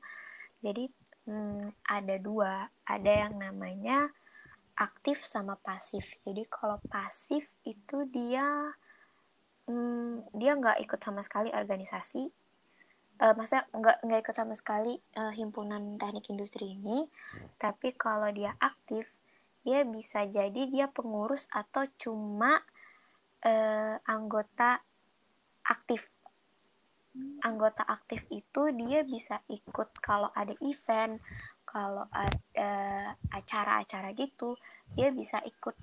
[0.63, 0.89] jadi
[1.29, 2.71] um, ada dua.
[2.87, 4.09] Ada yang namanya
[4.77, 6.17] aktif sama pasif.
[6.25, 8.73] Jadi kalau pasif itu dia
[9.69, 12.29] um, dia nggak ikut sama sekali organisasi
[13.21, 17.09] uh, maksudnya nggak nggak ikut sama sekali uh, himpunan teknik industri ini.
[17.57, 19.09] Tapi kalau dia aktif
[19.67, 22.63] dia bisa jadi dia pengurus atau cuma
[23.43, 24.79] uh, anggota
[25.67, 26.07] aktif.
[27.41, 31.17] Anggota aktif itu dia bisa ikut kalau ada event
[31.67, 32.71] kalau ada
[33.33, 34.55] acara-acara gitu
[34.95, 35.75] dia bisa ikut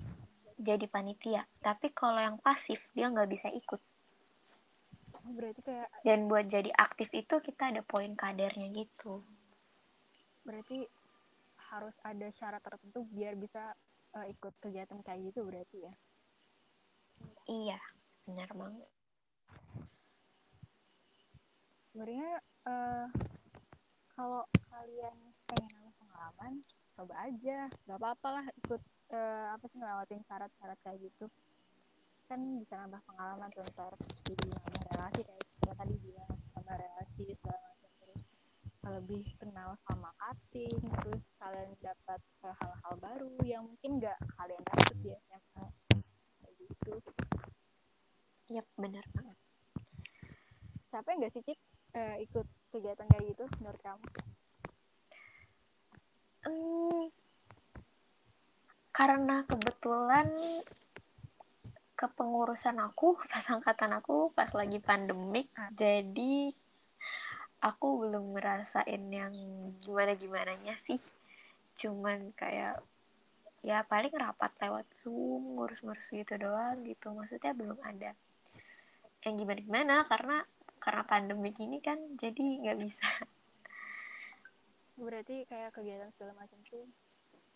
[0.55, 1.45] jadi panitia.
[1.61, 3.81] Tapi kalau yang pasif dia nggak bisa ikut.
[5.25, 9.21] Oh, berarti kayak dan buat jadi aktif itu kita ada poin kadernya gitu.
[10.47, 10.87] Berarti
[11.75, 13.75] harus ada syarat tertentu biar bisa
[14.15, 15.93] uh, ikut kegiatan kayak gitu berarti ya?
[17.45, 17.79] Iya
[18.25, 18.94] benar banget
[21.95, 23.07] sebenarnya uh,
[24.19, 25.15] kalau kalian
[25.47, 26.53] pengen nambah pengalaman
[26.91, 27.71] coba aja.
[27.87, 28.81] Nggak apa-apa lah ikut
[29.15, 31.31] uh, apa sih ngelawatin syarat-syarat kayak gitu.
[32.27, 33.95] Kan bisa nambah pengalaman tuh ntar
[34.27, 37.91] jadi nambah relasi kayak kita tadi bilang nambah relasi segala macam.
[38.03, 38.23] Terus
[38.91, 45.09] lebih kenal sama cutting terus kalian dapat hal-hal baru yang mungkin nggak kalian dapat di
[45.15, 45.65] SMA
[46.43, 46.93] kayak gitu.
[48.51, 49.39] Yap, benar banget.
[50.91, 51.59] Capek nggak sih, Cik,
[51.95, 54.05] uh, ikut kegiatan kayak gitu menurut kamu?
[56.45, 57.09] Hmm,
[58.93, 60.27] karena kebetulan
[61.95, 65.71] kepengurusan aku pas angkatan aku pas lagi pandemik ah.
[65.73, 66.51] jadi
[67.63, 69.33] aku belum ngerasain yang
[69.81, 70.99] gimana gimananya sih
[71.75, 72.79] cuman kayak
[73.65, 78.13] ya paling rapat lewat zoom ngurus-ngurus gitu doang gitu maksudnya belum ada
[79.25, 80.45] yang gimana gimana karena
[80.85, 83.09] karena pandemi ini kan jadi nggak bisa.
[85.01, 86.85] Berarti kayak kegiatan segala macam tuh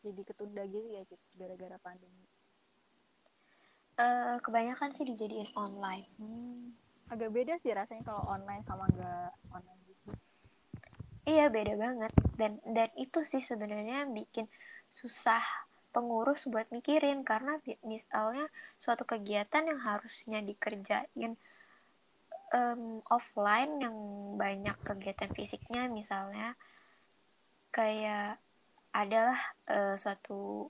[0.02, 1.06] jadi ketunda gitu ya
[1.38, 2.26] gara-gara pandemi?
[4.00, 6.10] Uh, kebanyakan sih dijadiin online.
[6.18, 6.74] Hmm.
[7.10, 10.14] agak beda sih rasanya kalau online sama nggak online gitu.
[11.26, 12.14] Iya beda banget.
[12.38, 14.46] Dan dan itu sih sebenarnya bikin
[14.94, 15.42] susah
[15.90, 18.46] pengurus buat mikirin karena misalnya
[18.78, 21.34] suatu kegiatan yang harusnya dikerjain
[22.54, 23.96] um, offline yang
[24.38, 26.58] banyak kegiatan fisiknya misalnya
[27.70, 28.42] kayak
[28.90, 29.38] adalah
[29.70, 30.70] uh, suatu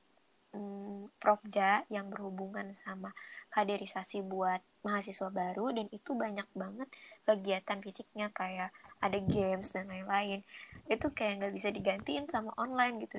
[0.52, 3.16] um, prokja yang berhubungan sama
[3.50, 6.90] kaderisasi buat mahasiswa baru dan itu banyak banget
[7.24, 10.44] kegiatan fisiknya kayak ada games dan lain-lain.
[10.92, 13.18] Itu kayak nggak bisa digantiin sama online gitu.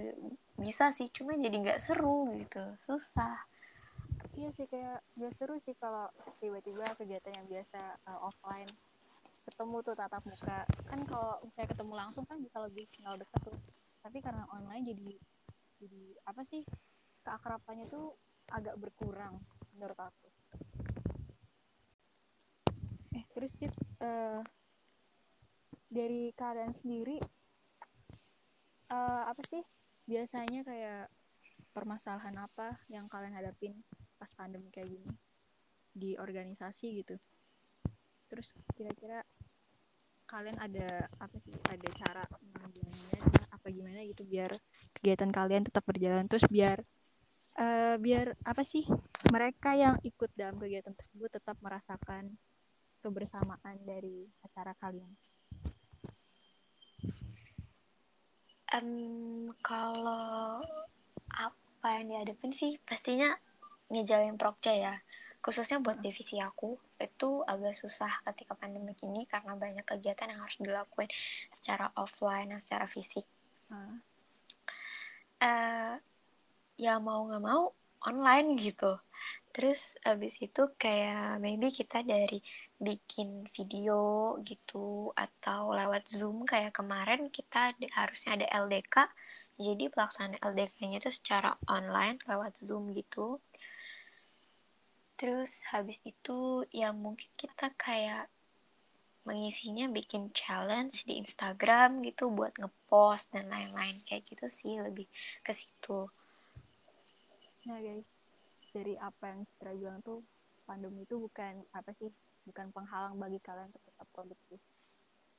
[0.61, 2.61] Bisa sih cuma jadi nggak seru gitu.
[2.85, 3.49] Susah
[4.40, 6.09] iya sih kayak gak seru sih kalau
[6.40, 7.76] tiba-tiba kegiatan yang biasa
[8.09, 8.72] uh, offline
[9.44, 10.64] ketemu tuh tatap muka.
[10.88, 13.59] Kan kalau misalnya ketemu langsung kan bisa lebih kenal dekat tuh.
[14.00, 15.12] Tapi karena online jadi
[15.76, 16.64] jadi apa sih
[17.20, 18.16] keakrapannya tuh
[18.48, 19.37] agak berkurang
[19.76, 20.29] menurut aku.
[23.12, 24.40] Eh terus Cid uh,
[25.92, 27.20] dari kalian sendiri
[28.88, 29.61] uh, apa sih
[30.09, 31.12] biasanya kayak
[31.76, 33.76] permasalahan apa yang kalian hadapin
[34.20, 35.09] pas pandemi kayak gini.
[35.96, 37.16] Di organisasi gitu.
[38.28, 39.24] Terus kira-kira
[40.28, 41.56] kalian ada apa sih?
[41.72, 44.52] Ada cara menanggulanginya apa gimana gitu biar
[45.00, 46.28] kegiatan kalian tetap berjalan.
[46.28, 46.85] Terus biar
[47.56, 48.85] uh, biar apa sih?
[49.33, 52.37] Mereka yang ikut dalam kegiatan tersebut tetap merasakan
[53.00, 55.11] kebersamaan dari acara kalian.
[58.70, 60.62] Um, kalau
[61.35, 63.35] apa yang dihadapin sih pastinya
[63.90, 64.94] ngejalin prokja ya.
[65.40, 70.57] Khususnya buat divisi aku itu agak susah ketika pandemi ini karena banyak kegiatan yang harus
[70.61, 71.11] dilakuin
[71.61, 73.26] secara offline dan secara fisik.
[73.70, 74.03] Hmm.
[75.38, 75.94] uh,
[76.74, 77.70] ya mau nggak mau
[78.05, 78.98] online gitu.
[79.50, 82.42] Terus abis itu kayak maybe kita dari
[82.81, 89.05] bikin video gitu atau lewat zoom kayak kemarin kita harusnya ada LDK
[89.61, 93.37] jadi pelaksanaan LDK-nya itu secara online lewat zoom gitu
[95.20, 98.33] terus habis itu ya mungkin kita kayak
[99.28, 104.00] mengisinya bikin challenge di Instagram gitu buat ngepost dan lain-lain.
[104.09, 105.04] Kayak gitu sih lebih
[105.44, 106.09] ke situ.
[107.68, 108.09] Nah guys
[108.72, 110.24] dari apa yang kita bilang tuh
[110.64, 112.09] pandemi itu bukan apa sih
[112.48, 114.61] bukan penghalang bagi kalian untuk tetap produktif.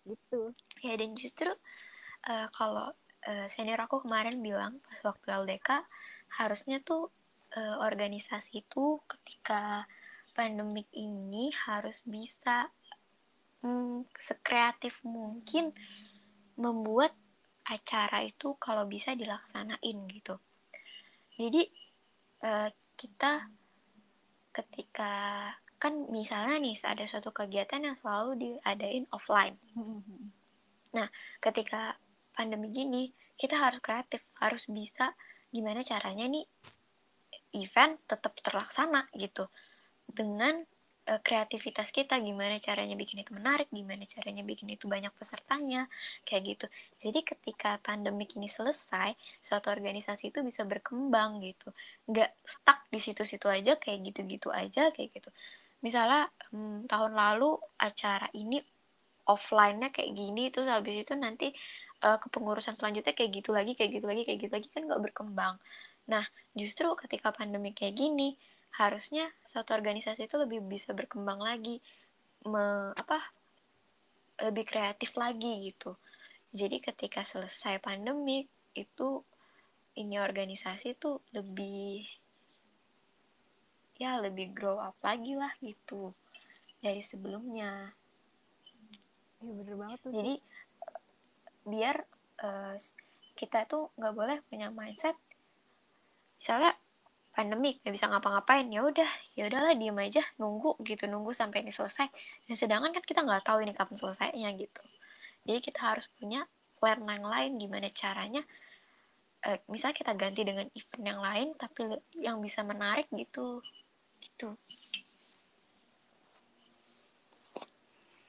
[0.05, 0.41] Gitu.
[0.85, 1.49] Ya dan justru
[2.29, 2.93] uh, kalau
[3.25, 5.81] uh, senior aku kemarin bilang pas waktu LDK
[6.37, 7.09] harusnya tuh
[7.57, 9.85] uh, organisasi itu ketika
[10.31, 12.71] pandemik ini harus bisa
[13.63, 15.75] hmm, sekreatif mungkin
[16.55, 17.11] membuat
[17.67, 20.35] acara itu kalau bisa dilaksanain gitu.
[21.35, 21.63] Jadi
[22.43, 23.47] uh, kita
[24.51, 25.13] ketika
[25.81, 29.57] kan misalnya nih ada suatu kegiatan yang selalu diadain offline.
[30.91, 31.07] Nah,
[31.41, 31.95] ketika
[32.35, 33.09] pandemi gini,
[33.39, 35.15] kita harus kreatif, harus bisa
[35.49, 36.45] gimana caranya nih
[37.55, 39.47] event tetap terlaksana gitu.
[40.07, 40.63] Dengan
[41.07, 45.87] uh, kreativitas kita gimana caranya bikin itu menarik gimana caranya bikin itu banyak pesertanya
[46.27, 46.65] kayak gitu.
[47.03, 51.73] Jadi ketika pandemik ini selesai suatu organisasi itu bisa berkembang gitu.
[52.07, 55.29] Nggak stuck di situ-situ aja kayak gitu-gitu aja kayak gitu.
[55.81, 58.61] Misalnya hmm, tahun lalu acara ini
[59.25, 61.53] offline-nya kayak gini terus habis itu nanti
[62.05, 65.55] uh, kepengurusan selanjutnya kayak gitu lagi kayak gitu lagi kayak gitu lagi kan nggak berkembang
[66.11, 68.35] Nah, justru ketika pandemi kayak gini,
[68.75, 71.79] harusnya suatu organisasi itu lebih bisa berkembang lagi,
[72.43, 73.19] me, apa
[74.43, 75.95] lebih kreatif lagi gitu.
[76.51, 78.43] Jadi ketika selesai pandemi
[78.75, 79.23] itu
[79.95, 82.03] ini organisasi tuh lebih
[84.01, 86.11] ya lebih grow up lagi lah gitu
[86.81, 87.93] dari sebelumnya.
[89.39, 90.11] Iya bener banget tuh.
[90.11, 90.33] Jadi
[91.61, 91.95] biar
[92.41, 92.75] uh,
[93.37, 95.15] kita tuh nggak boleh punya mindset
[96.41, 96.73] misalnya
[97.31, 99.07] pandemi nggak bisa ngapa-ngapain ya udah
[99.39, 102.09] ya udahlah diem aja nunggu gitu nunggu sampai ini selesai.
[102.49, 104.83] Dan sedangkan kan kita nggak tahu ini kapan selesainya gitu.
[105.45, 106.43] Jadi kita harus punya
[106.81, 108.41] plan yang lain gimana caranya
[109.45, 111.81] eh, misalnya kita ganti dengan event yang lain tapi
[112.17, 113.61] yang bisa menarik gitu.
[114.17, 114.57] Gitu.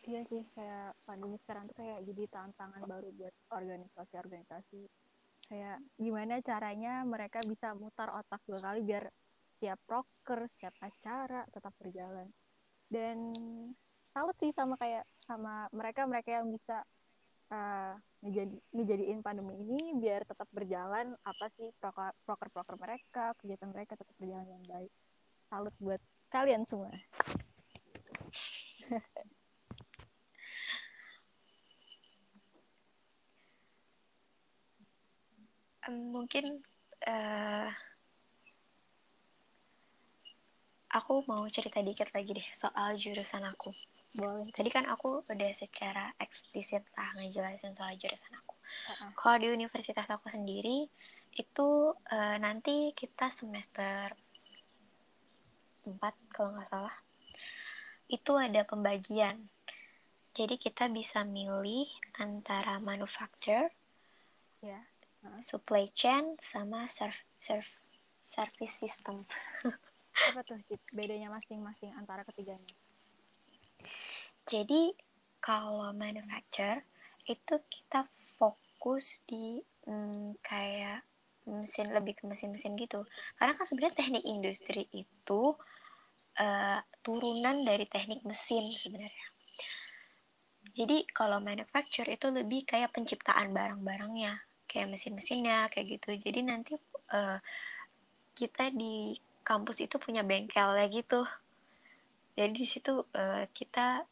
[0.02, 4.80] Iya sih kayak pandemi sekarang tuh kayak jadi tantangan baru buat organisasi-organisasi
[5.52, 9.04] kayak gimana caranya mereka bisa mutar otak dua kali biar
[9.52, 12.24] setiap proker setiap acara tetap berjalan.
[12.88, 13.36] Dan
[14.16, 16.80] salut sih sama kayak sama mereka mereka yang bisa
[17.52, 17.92] uh,
[18.24, 21.68] ngejadi, ngejadiin pandemi ini biar tetap berjalan apa sih
[22.24, 24.92] proker proker mereka kegiatan mereka tetap berjalan yang baik.
[25.52, 26.00] Salut buat
[26.32, 26.88] kalian semua
[35.90, 36.62] mungkin
[37.08, 37.68] uh,
[40.92, 43.72] aku mau cerita dikit lagi deh soal jurusan aku.
[44.12, 44.52] Boleh.
[44.52, 48.54] Tadi kan aku udah secara eksplisit lah ngejelasin soal jurusan aku.
[48.92, 49.10] Uh-uh.
[49.16, 50.86] Kalau di universitas aku sendiri
[51.32, 54.12] itu uh, nanti kita semester
[55.88, 55.96] 4
[56.28, 56.96] kalau nggak salah
[58.12, 59.48] itu ada pembagian.
[60.36, 63.68] Jadi kita bisa milih antara manufacture,
[64.64, 64.91] yeah
[65.42, 67.66] supply chain sama serv serv
[68.22, 69.26] service system.
[70.28, 70.60] Apa tuh
[70.92, 72.72] bedanya masing-masing antara ketiganya?
[74.44, 74.92] Jadi
[75.40, 76.84] kalau manufacture
[77.24, 78.06] itu kita
[78.36, 81.06] fokus di hmm, kayak
[81.46, 83.06] mesin lebih ke mesin-mesin gitu.
[83.38, 85.54] Karena kan sebenarnya teknik industri itu
[86.38, 89.28] uh, turunan dari teknik mesin sebenarnya.
[90.72, 96.16] Jadi kalau manufacture itu lebih kayak penciptaan barang-barangnya kayak mesin-mesinnya kayak gitu.
[96.16, 96.72] Jadi nanti
[97.12, 97.36] uh,
[98.32, 99.12] kita di
[99.44, 101.28] kampus itu punya bengkel ya gitu.
[102.32, 104.08] Jadi di situ uh, kita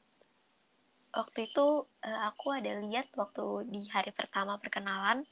[1.16, 5.24] waktu itu uh, aku ada lihat waktu di hari pertama perkenalan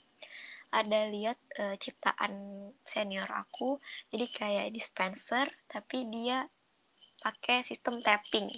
[0.73, 2.33] ada lihat uh, ciptaan
[2.81, 3.77] senior aku.
[4.09, 6.49] Jadi kayak dispenser tapi dia
[7.21, 8.49] pakai sistem tapping.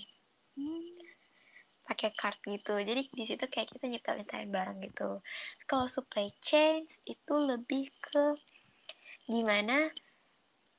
[0.54, 0.99] Hmm
[1.90, 2.78] pakai card gitu.
[2.78, 5.18] Jadi di situ kayak kita nyiptain nyiptain barang gitu.
[5.66, 8.38] Kalau supply chain itu lebih ke
[9.26, 9.90] gimana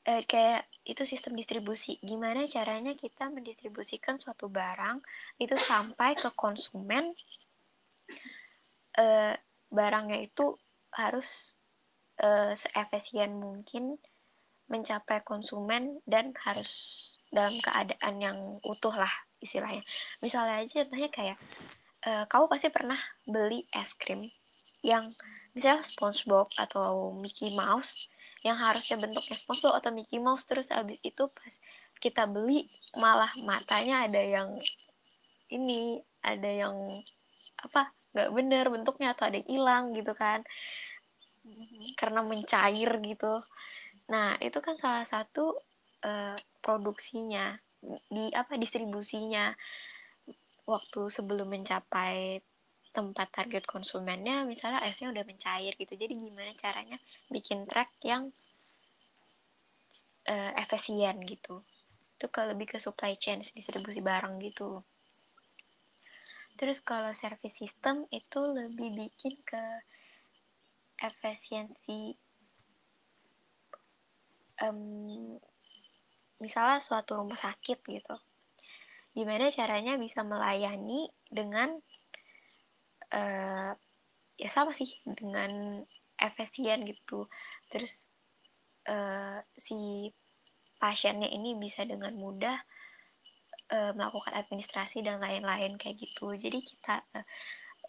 [0.08, 2.00] eh, kayak itu sistem distribusi.
[2.00, 5.04] Gimana caranya kita mendistribusikan suatu barang
[5.43, 7.12] itu sampai ke konsumen
[8.95, 9.36] eh,
[9.67, 10.56] barangnya itu
[10.95, 11.60] harus
[12.24, 14.00] eh, seefisien mungkin
[14.71, 16.71] mencapai konsumen dan harus
[17.31, 19.81] dalam keadaan yang utuh lah istilahnya.
[20.19, 21.37] Misalnya aja contohnya kayak
[22.05, 24.29] uh, kamu pasti pernah beli es krim
[24.83, 25.15] yang
[25.55, 28.11] misalnya SpongeBob atau Mickey Mouse
[28.43, 31.53] yang harusnya bentuknya SpongeBob atau Mickey Mouse terus abis itu pas
[32.01, 32.67] kita beli
[32.97, 34.51] malah matanya ada yang
[35.53, 36.75] ini ada yang
[37.61, 40.43] apa nggak bener bentuknya atau ada yang hilang gitu kan.
[41.41, 41.97] Mm-hmm.
[41.97, 43.34] karena mencair gitu.
[44.13, 45.57] Nah itu kan salah satu
[46.06, 47.58] uh, produksinya
[48.10, 49.52] di apa distribusinya
[50.70, 52.39] waktu sebelum mencapai
[52.91, 55.93] tempat target konsumennya misalnya esnya udah mencair gitu.
[55.95, 56.99] Jadi gimana caranya
[57.32, 58.30] bikin track yang
[60.28, 61.64] uh, efisien gitu.
[62.20, 64.84] Itu kalau lebih ke supply chain distribusi barang gitu.
[66.60, 69.64] Terus kalau service system itu lebih bikin ke
[71.02, 72.14] efisiensi
[74.62, 75.41] um,
[76.41, 78.15] misalnya suatu rumah sakit gitu.
[79.13, 81.77] Gimana caranya bisa melayani dengan
[83.13, 83.71] uh,
[84.35, 85.85] ya sama sih dengan
[86.17, 87.29] efisien gitu.
[87.69, 87.93] Terus
[88.89, 90.09] uh, si
[90.81, 92.57] pasiennya ini bisa dengan mudah
[93.69, 96.33] uh, melakukan administrasi dan lain-lain kayak gitu.
[96.33, 97.25] Jadi kita uh,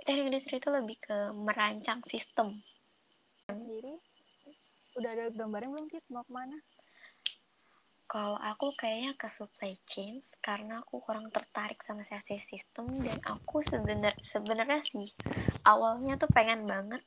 [0.05, 2.61] teknik industri itu lebih ke merancang sistem.
[3.49, 3.97] Sendiri?
[5.01, 6.05] Udah ada gambarnya belum Kit?
[6.13, 6.61] Mau ke mana
[8.13, 13.65] kalau aku kayaknya ke supply chain karena aku kurang tertarik sama sesi sistem dan aku
[13.65, 15.09] sebenar sebenarnya sih
[15.65, 17.01] awalnya tuh pengen banget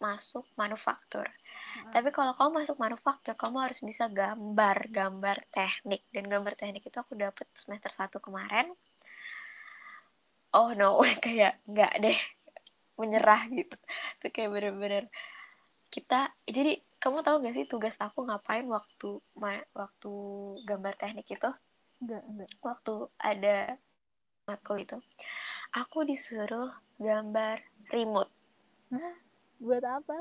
[0.00, 1.28] masuk manufaktur.
[1.92, 6.04] Tapi kalau kamu masuk manufaktur kamu harus bisa gambar gambar teknik.
[6.12, 8.68] Dan gambar teknik itu aku dapet semester 1 kemarin.
[10.54, 12.18] Oh no kayak nggak deh
[13.00, 13.76] menyerah gitu.
[14.20, 15.04] Itu kayak bener-bener
[15.92, 19.20] kita jadi kamu tahu gak sih tugas aku ngapain waktu
[19.76, 20.12] waktu
[20.64, 21.50] gambar teknik itu?
[22.00, 23.76] Enggak enggak waktu ada
[24.48, 24.96] matkul itu
[25.76, 27.60] aku disuruh gambar
[27.92, 28.32] remote.
[28.88, 29.16] Hah?
[29.60, 30.18] buat apa?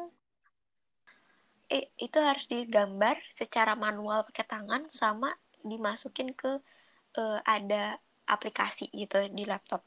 [1.72, 6.60] Eh, itu harus digambar secara manual pakai tangan sama dimasukin ke
[7.18, 7.98] uh, ada
[8.30, 9.84] aplikasi gitu di laptop.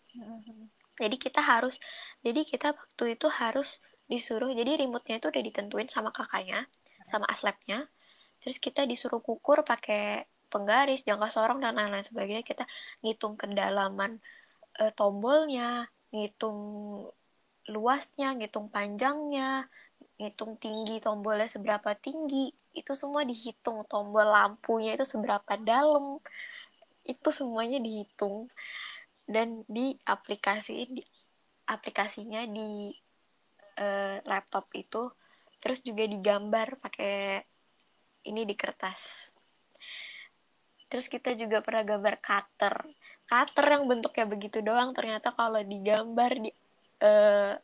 [0.96, 1.76] Jadi kita harus
[2.24, 6.64] jadi kita waktu itu harus disuruh jadi remote-nya itu udah ditentuin sama kakaknya
[7.06, 7.86] sama aslabnya
[8.42, 10.26] terus kita disuruh kukur pakai
[10.56, 12.44] penggaris jangka sorong dan lain-lain sebagainya.
[12.46, 12.64] Kita
[13.02, 14.18] ngitung kedalaman
[14.80, 16.58] uh, tombolnya ngitung
[17.66, 19.66] luasnya ngitung panjangnya
[20.16, 22.54] ngitung tinggi tombolnya seberapa tinggi.
[22.72, 26.22] Itu semua dihitung tombol lampunya itu seberapa dalam.
[27.04, 28.48] Itu semuanya dihitung
[29.26, 31.02] dan di aplikasi di
[31.66, 32.94] aplikasinya di
[33.82, 35.10] uh, laptop itu
[35.66, 37.42] terus juga digambar pakai
[38.30, 39.34] ini di kertas.
[40.86, 42.86] Terus kita juga pernah gambar cutter.
[43.26, 46.54] Cutter yang bentuknya begitu doang ternyata kalau digambar di
[47.02, 47.58] uh,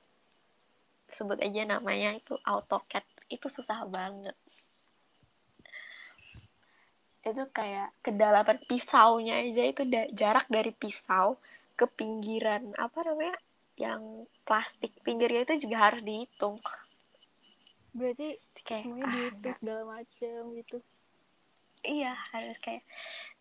[1.14, 3.06] sebut aja namanya itu AutoCAD.
[3.30, 4.34] Itu susah banget.
[7.22, 9.62] Itu kayak kedalaman pisaunya aja.
[9.62, 11.38] Itu jarak dari pisau
[11.78, 13.38] ke pinggiran apa namanya
[13.78, 16.58] yang plastik pinggirnya itu juga harus dihitung
[17.92, 20.78] berarti kayak semuanya ah, dihitung segala macam gitu.
[21.82, 22.84] Iya harus kayak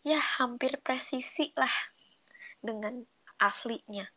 [0.01, 1.71] ya hampir presisi lah
[2.59, 3.05] dengan
[3.39, 4.09] aslinya.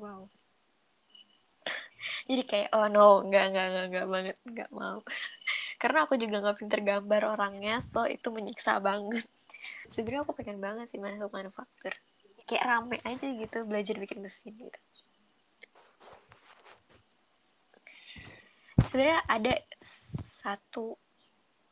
[0.00, 0.32] Wow.
[2.26, 4.98] Jadi kayak oh no nggak nggak nggak nggak banget nggak mau.
[5.80, 9.28] Karena aku juga nggak pinter gambar orangnya so itu menyiksa banget.
[9.92, 11.94] Sebenarnya aku pengen banget sih masuk manufaktur.
[12.48, 14.80] Kayak rame aja gitu belajar bikin mesin gitu
[18.90, 19.54] sebenarnya ada
[20.42, 20.98] satu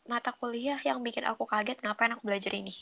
[0.06, 2.72] mata kuliah yang bikin aku kaget ngapain aku belajar ini.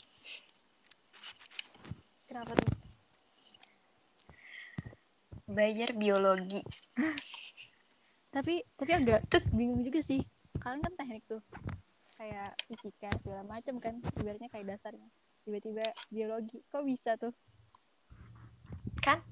[2.29, 2.71] Kenapa tuh?
[5.49, 6.61] Belajar biologi.
[8.29, 10.21] Tapi tapi agak bingung juga sih.
[10.61, 11.41] Kalian kan teknik tuh.
[12.21, 15.09] Kayak fisika segala macam kan sebenarnya kayak dasarnya.
[15.49, 16.61] Tiba-tiba biologi.
[16.69, 17.33] Kok bisa tuh?
[19.01, 19.25] Kan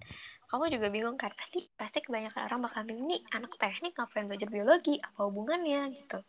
[0.45, 4.49] kamu juga bingung kan pasti pasti kebanyakan orang bakal bingung nih anak teknik ngapain belajar
[4.49, 4.95] biologi?
[5.01, 5.91] Apa hubungannya?
[5.93, 6.19] Gitu.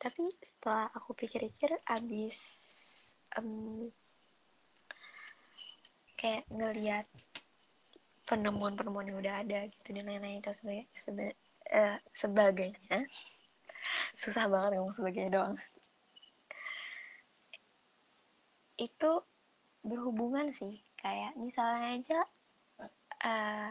[0.00, 2.38] Tapi setelah aku pikir-pikir abis
[3.36, 3.92] um,
[6.16, 7.06] kayak ngelihat
[8.24, 11.34] penemuan-penemuan yang udah ada gitu dan lain-lain itu sebagai sebagai
[11.74, 12.98] uh, sebagainya
[14.20, 15.56] susah banget ngomong sebagainya doang.
[18.76, 19.24] Itu
[19.80, 22.20] berhubungan sih kayak misalnya aja
[23.24, 23.70] uh,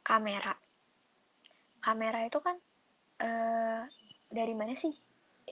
[0.00, 0.54] kamera.
[1.80, 2.56] Kamera itu kan
[3.20, 3.84] uh,
[4.32, 4.92] dari mana sih?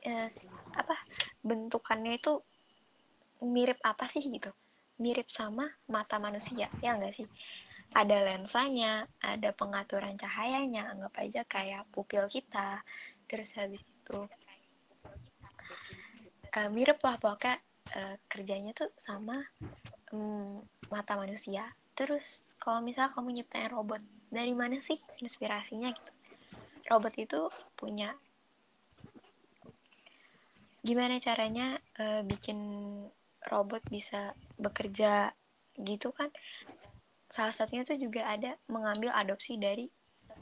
[0.03, 0.29] Uh,
[0.73, 0.97] apa
[1.45, 2.41] bentukannya itu
[3.45, 4.49] mirip apa sih gitu?
[4.97, 7.29] Mirip sama mata manusia ya enggak sih?
[7.93, 12.81] Ada lensanya, ada pengaturan cahayanya, anggap aja kayak pupil kita.
[13.29, 14.19] Terus habis itu
[16.57, 17.61] uh, mirip lah pokoknya
[17.97, 19.37] uh, kerjanya tuh sama
[20.13, 21.67] um, mata manusia.
[21.97, 24.01] Terus kalau misal kamu nyiptain robot,
[24.33, 26.13] dari mana sih inspirasinya gitu?
[26.89, 27.41] Robot itu
[27.75, 28.15] punya
[30.83, 32.59] gimana caranya uh, bikin
[33.47, 35.31] robot bisa bekerja
[35.79, 36.29] gitu kan
[37.33, 39.89] salah satunya tuh juga ada mengambil adopsi dari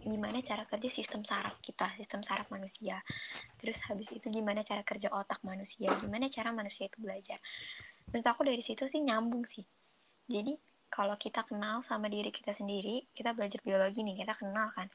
[0.00, 3.04] gimana cara kerja sistem saraf kita, sistem saraf manusia.
[3.60, 7.36] Terus habis itu gimana cara kerja otak manusia, gimana cara manusia itu belajar.
[8.10, 9.62] Menurut aku dari situ sih nyambung sih.
[10.26, 10.58] Jadi
[10.90, 14.90] kalau kita kenal sama diri kita sendiri, kita belajar biologi nih, kita kenal kan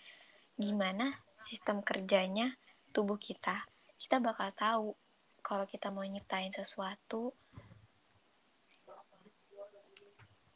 [0.59, 1.15] gimana
[1.47, 2.51] sistem kerjanya
[2.91, 3.63] tubuh kita.
[3.95, 4.87] Kita bakal tahu
[5.39, 7.31] kalau kita mau nyiptain sesuatu,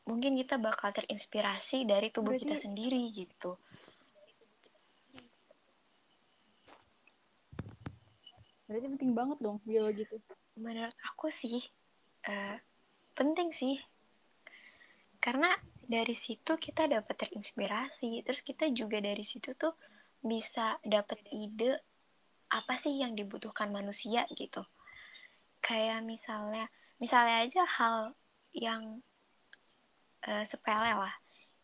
[0.04, 3.56] mungkin kita bakal terinspirasi dari tubuh berarti, kita sendiri gitu.
[8.68, 10.18] Berarti penting banget dong biologi itu.
[10.60, 11.64] Menurut aku sih
[12.28, 12.58] uh,
[13.16, 13.78] penting sih.
[15.20, 15.52] Karena
[15.84, 19.76] dari situ kita dapat terinspirasi, terus kita juga dari situ tuh
[20.20, 21.80] bisa dapat ide
[22.50, 24.66] apa sih yang dibutuhkan manusia gitu.
[25.60, 27.98] Kayak misalnya, misalnya aja hal
[28.56, 29.04] yang
[30.26, 31.14] uh, sepele lah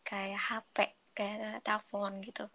[0.06, 0.76] kayak HP
[1.16, 2.46] kayak telepon gitu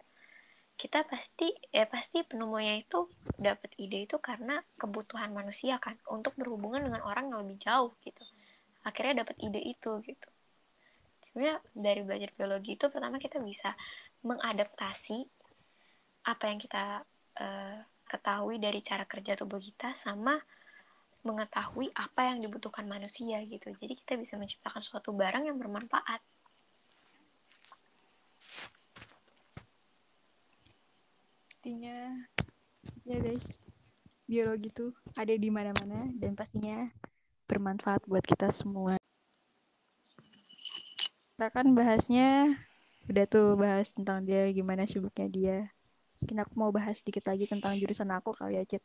[0.82, 3.06] kita pasti ya pasti penemunya itu
[3.38, 8.18] dapat ide itu karena kebutuhan manusia kan untuk berhubungan dengan orang yang lebih jauh gitu.
[8.82, 10.28] Akhirnya dapat ide itu gitu.
[11.30, 13.78] Sebenarnya dari belajar biologi itu pertama kita bisa
[14.26, 15.22] mengadaptasi
[16.26, 17.06] apa yang kita
[17.38, 17.78] uh,
[18.10, 20.34] ketahui dari cara kerja tubuh kita sama
[21.22, 23.70] mengetahui apa yang dibutuhkan manusia gitu.
[23.70, 26.18] Jadi kita bisa menciptakan suatu barang yang bermanfaat
[31.62, 32.26] intinya
[33.06, 33.46] ya guys.
[34.26, 36.90] Biologi tuh ada di mana-mana dan pastinya
[37.46, 38.98] bermanfaat buat kita semua.
[41.38, 42.58] Kita kan bahasnya
[43.06, 45.58] udah tuh bahas tentang dia gimana sibuknya dia.
[46.18, 48.82] Mungkin aku mau bahas sedikit lagi tentang jurusan aku kali ya Cip.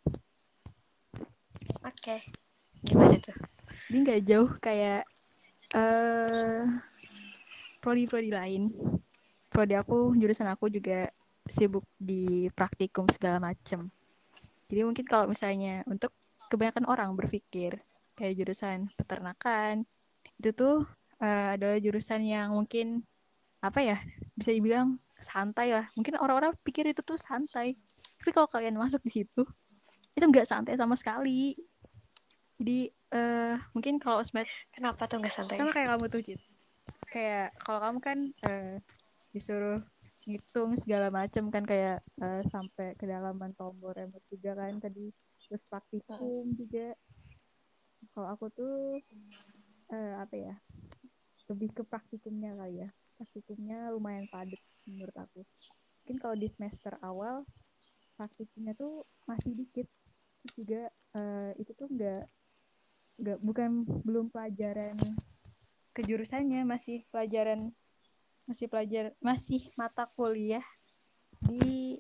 [1.82, 1.82] Oke.
[1.82, 2.22] Okay.
[2.86, 3.34] gimana tuh?
[3.90, 5.02] Ini nggak jauh kayak
[5.74, 6.62] uh,
[7.82, 8.70] prodi-prodi lain.
[9.50, 11.10] Prodi aku jurusan aku juga
[11.50, 13.88] sibuk di praktikum segala macem.
[14.68, 16.12] Jadi mungkin kalau misalnya untuk
[16.52, 17.80] kebanyakan orang berpikir
[18.18, 19.86] kayak jurusan peternakan
[20.40, 20.84] itu tuh
[21.22, 23.04] uh, adalah jurusan yang mungkin
[23.62, 23.98] apa ya
[24.36, 25.86] bisa dibilang santai lah.
[25.98, 27.74] Mungkin orang-orang pikir itu tuh santai.
[28.22, 29.44] Tapi kalau kalian masuk di situ
[30.18, 31.54] itu nggak santai sama sekali.
[32.58, 35.58] Jadi uh, mungkin kalau semester kenapa tuh nggak santai?
[35.62, 36.40] Sama kayak kamu tuh Cid.
[37.08, 38.18] Kayak kalau kamu kan
[38.50, 38.76] uh,
[39.32, 39.78] disuruh
[40.28, 45.08] ngitung segala macam kan kayak uh, sampai kedalaman tombol remote juga kan tadi.
[45.48, 46.92] Terus praktikum juga.
[48.12, 49.00] Kalau aku tuh
[49.96, 50.56] uh, apa ya
[51.48, 52.90] lebih ke praktikumnya kali ya.
[53.16, 55.48] Praktikumnya lumayan padat menurut aku.
[56.04, 57.48] Mungkin kalau di semester awal
[58.20, 59.88] praktikumnya tuh masih dikit.
[60.44, 60.84] Terus juga
[61.16, 62.28] uh, itu tuh enggak
[63.18, 63.70] enggak bukan
[64.06, 65.00] belum pelajaran
[65.98, 67.74] kejurusannya masih pelajaran
[68.48, 70.64] masih pelajar masih mata kuliah
[71.44, 72.00] di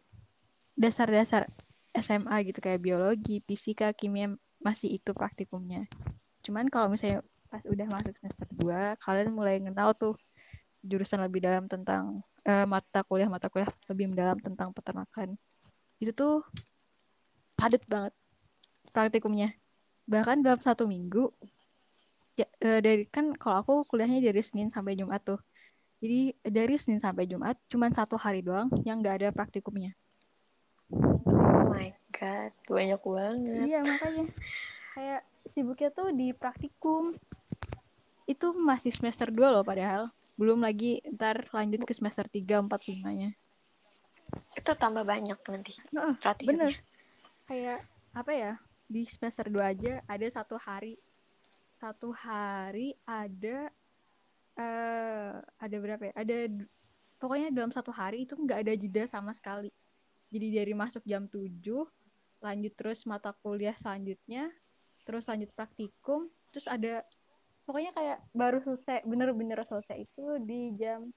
[0.73, 1.51] dasar-dasar
[1.97, 5.85] SMA gitu kayak biologi, fisika, kimia masih itu praktikumnya.
[6.45, 10.13] Cuman kalau misalnya pas udah masuk semester 2, kalian mulai kenal tuh
[10.85, 15.35] jurusan lebih dalam tentang uh, mata kuliah mata kuliah lebih mendalam tentang peternakan.
[15.97, 16.35] Itu tuh
[17.57, 18.13] padat banget
[18.93, 19.57] praktikumnya.
[20.05, 21.33] Bahkan dalam satu minggu
[22.37, 25.41] ya, uh, dari kan kalau aku kuliahnya dari Senin sampai Jumat tuh
[25.97, 29.97] jadi dari Senin sampai Jumat cuma satu hari doang yang nggak ada praktikumnya.
[30.93, 33.63] Oh my god, banyak banget.
[33.65, 34.25] Iya makanya
[34.93, 37.17] kayak sibuknya tuh di praktikum.
[38.29, 40.13] Itu masih semester 2 loh padahal.
[40.37, 43.33] Belum lagi ntar lanjut ke semester 3, 4, 5-nya.
[44.53, 45.73] Itu tambah banyak nanti.
[45.97, 46.13] Uh,
[46.45, 46.77] bener.
[47.49, 47.81] Kayak
[48.13, 48.53] apa ya,
[48.85, 50.93] di semester 2 aja ada satu hari.
[51.73, 53.73] Satu hari ada
[54.57, 56.13] uh, ada berapa ya?
[56.17, 56.37] Ada
[57.21, 59.71] pokoknya dalam satu hari itu nggak ada jeda sama sekali.
[60.27, 61.63] Jadi dari masuk jam 7,
[62.43, 64.51] lanjut terus mata kuliah selanjutnya,
[65.07, 67.01] terus lanjut praktikum, terus ada
[67.63, 71.07] pokoknya kayak baru selesai, bener-bener selesai itu di jam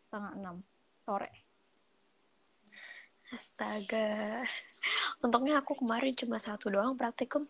[0.00, 0.56] setengah enam
[0.96, 1.28] sore.
[3.32, 4.44] Astaga.
[5.24, 7.48] Untungnya aku kemarin cuma satu doang praktikum.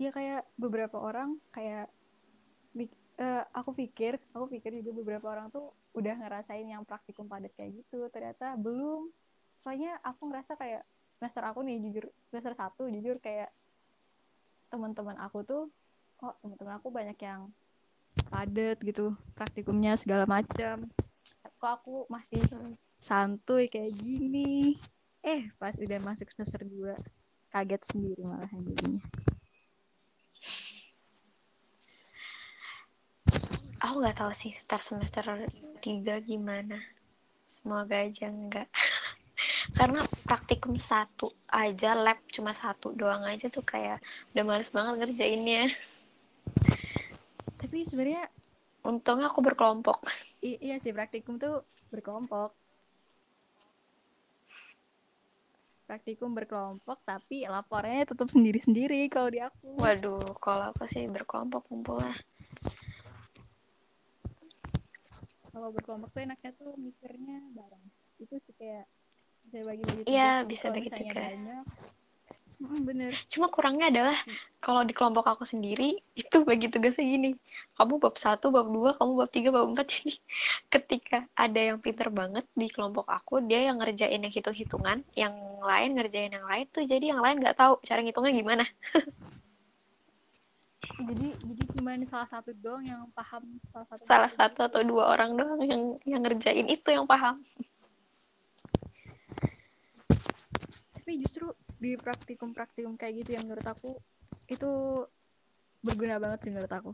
[0.00, 1.92] Ya kayak beberapa orang kayak
[3.20, 7.84] uh, aku pikir aku pikir juga beberapa orang tuh udah ngerasain yang praktikum padat kayak
[7.84, 8.08] gitu.
[8.08, 9.12] Ternyata belum.
[9.60, 10.82] Soalnya aku ngerasa kayak
[11.20, 13.52] semester aku nih jujur semester satu jujur kayak
[14.72, 15.62] teman-teman aku tuh
[16.16, 17.52] kok teman-teman aku banyak yang
[18.32, 20.88] padat gitu praktikumnya segala macam.
[21.60, 22.40] Kok aku masih
[22.96, 24.80] santuy kayak gini?
[25.20, 26.96] Eh pas udah masuk semester 2
[27.50, 29.02] kaget sendiri malah jadinya
[33.80, 35.24] aku nggak tahu sih ntar semester
[35.80, 36.76] tiga gimana.
[37.48, 38.68] Semoga aja enggak
[39.78, 43.98] karena praktikum satu aja lab cuma satu doang aja tuh kayak
[44.36, 45.72] udah males banget ngerjainnya.
[47.56, 48.28] Tapi sebenarnya
[48.84, 50.04] untungnya aku berkelompok.
[50.44, 52.52] I iya sih praktikum tuh berkelompok.
[55.88, 59.74] Praktikum berkelompok tapi lapornya tetap sendiri-sendiri kalau di aku.
[59.80, 62.14] Waduh kalau aku sih berkelompok kumpul lah
[65.50, 67.84] kalau berkelompok tuh enaknya tuh mikirnya bareng
[68.22, 68.86] itu sih kayak
[69.46, 71.66] bisa bagi-bagi iya bisa bagi tugas banyak
[72.60, 73.12] Hmm, bener.
[73.26, 74.16] Cuma kurangnya adalah
[74.60, 77.30] kalau di kelompok aku sendiri itu bagi tugasnya gini.
[77.74, 79.86] Kamu bab satu, bab dua, kamu bab tiga, bab empat.
[79.96, 80.14] Jadi
[80.68, 85.34] ketika ada yang pinter banget di kelompok aku, dia yang ngerjain yang hitung-hitungan, yang
[85.64, 86.84] lain ngerjain yang lain tuh.
[86.84, 88.64] Jadi yang lain nggak tahu cara ngitungnya gimana.
[91.04, 95.36] Jadi jadi cuma salah satu doang yang paham salah satu salah satu atau dua orang
[95.36, 97.40] doang yang yang ngerjain itu yang paham.
[100.94, 103.96] Tapi justru di praktikum-praktikum kayak gitu yang menurut aku
[104.52, 104.70] itu
[105.80, 106.92] berguna banget sih menurut aku.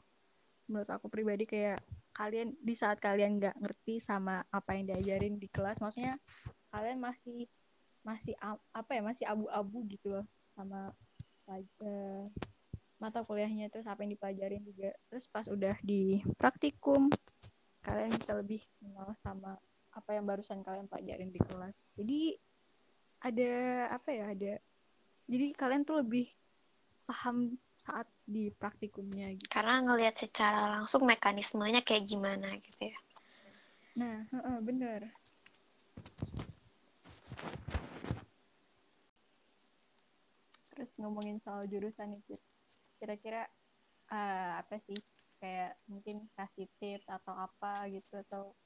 [0.66, 1.82] Menurut aku pribadi kayak
[2.16, 6.16] kalian di saat kalian nggak ngerti sama apa yang diajarin di kelas maksudnya
[6.72, 7.44] kalian masih
[8.00, 8.32] masih
[8.72, 10.24] apa ya masih abu-abu gitu loh
[10.56, 10.96] sama
[11.52, 12.24] uh,
[12.96, 17.12] mata kuliahnya terus apa yang dipelajarin juga terus pas udah di praktikum
[17.84, 19.54] kalian bisa lebih kenal sama
[19.92, 22.20] apa yang barusan kalian pelajarin di kelas jadi
[23.20, 23.52] ada
[23.92, 24.52] apa ya ada
[25.26, 26.30] jadi kalian tuh lebih
[27.06, 29.46] paham saat di praktikumnya gitu.
[29.46, 32.98] Karena ngelihat secara langsung mekanismenya kayak gimana gitu ya.
[33.94, 35.14] Nah, uh, uh, bener.
[40.74, 42.36] Terus ngomongin soal jurusan itu,
[42.96, 43.46] kira-kira
[44.10, 44.96] uh, apa sih
[45.36, 48.56] kayak mungkin kasih tips atau apa gitu atau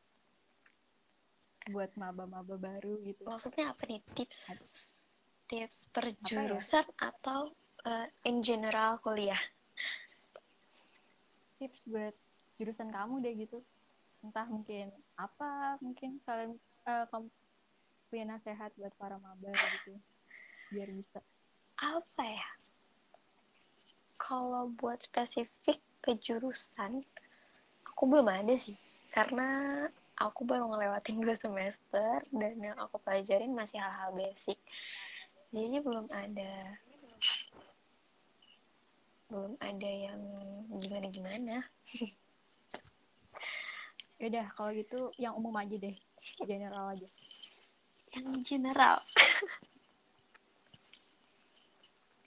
[1.68, 3.28] buat maba-maba baru gitu.
[3.28, 4.41] Maksudnya apa nih tips?
[5.51, 7.11] Tips per jurusan ya?
[7.11, 7.53] atau
[7.85, 9.39] uh, in general kuliah?
[11.61, 12.14] Tips buat
[12.57, 13.59] jurusan kamu deh gitu.
[14.24, 14.89] Entah mungkin
[15.20, 16.57] apa, mungkin kalian
[16.89, 17.28] uh, kamu
[18.09, 19.95] punya nasihat buat para maba gitu.
[20.72, 21.20] Biar bisa.
[21.76, 22.59] Apa ya?
[24.21, 27.01] Kalau buat spesifik ke jurusan,
[27.89, 28.77] aku belum ada sih.
[29.09, 29.89] Karena
[30.21, 34.61] aku baru ngelewatin dua semester dan yang aku pelajarin masih hal-hal basic.
[35.51, 36.77] Jadi belum ada
[39.33, 40.21] belum ada yang
[40.85, 41.64] gimana-gimana.
[44.21, 45.97] udah kalau gitu yang umum aja deh,
[46.45, 47.09] general aja.
[48.12, 49.01] Yang general.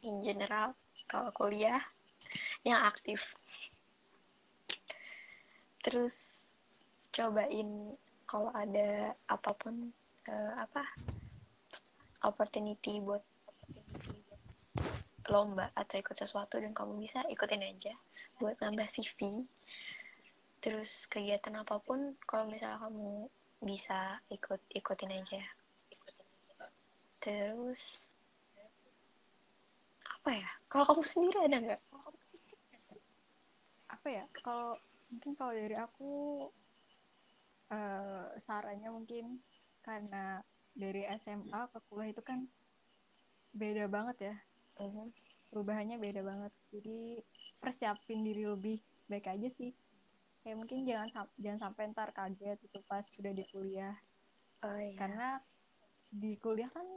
[0.04, 0.74] yang general
[1.08, 1.82] kalau kuliah
[2.64, 3.36] yang aktif.
[5.84, 6.16] Terus
[7.14, 7.94] cobain
[8.26, 9.94] kalau ada apa pun
[10.26, 10.82] uh, apa
[12.24, 13.22] opportunity buat
[15.32, 17.94] lomba atau ikut sesuatu dan kamu bisa ikutin aja
[18.42, 19.48] buat nambah CV
[20.60, 23.28] terus kegiatan apa pun kalau misalnya kamu
[23.64, 25.44] bisa ikut ikutin aja
[27.24, 28.04] terus
[30.24, 30.48] apa ya?
[30.72, 31.82] Kalau kamu sendiri ada nggak?
[33.92, 34.24] Apa ya?
[34.32, 34.80] Kalau
[35.12, 36.12] mungkin kalau dari aku
[37.68, 39.44] uh, sarannya mungkin
[39.84, 40.40] karena
[40.72, 42.48] dari SMA ke kuliah itu kan
[43.52, 44.36] beda banget ya.
[44.80, 45.12] Uh
[45.52, 46.56] perubahannya beda banget.
[46.72, 47.20] Jadi
[47.60, 48.80] persiapin diri lebih
[49.12, 49.76] baik aja sih.
[50.40, 53.94] Kayak mungkin jangan jangan sampai ntar kaget itu pas udah di kuliah.
[54.64, 54.96] Oh, iya.
[54.96, 55.30] karena
[56.08, 56.88] di kuliah kan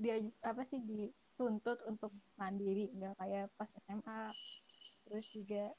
[0.00, 0.80] dia apa sih
[1.38, 4.34] dituntut untuk mandiri nggak kayak pas SMA
[5.06, 5.70] terus juga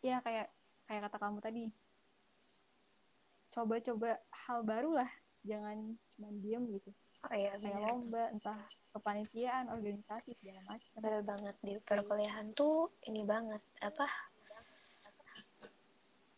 [0.00, 0.48] ya kayak
[0.88, 1.64] kayak kata kamu tadi
[3.52, 4.16] coba-coba
[4.48, 5.10] hal baru lah.
[5.44, 6.90] Jangan cuma diem gitu.
[7.28, 8.58] Oh, iya, kayak lomba entah
[8.96, 14.06] kepanitiaan organisasi segala macam betul banget di perkuliahan tuh ini banget apa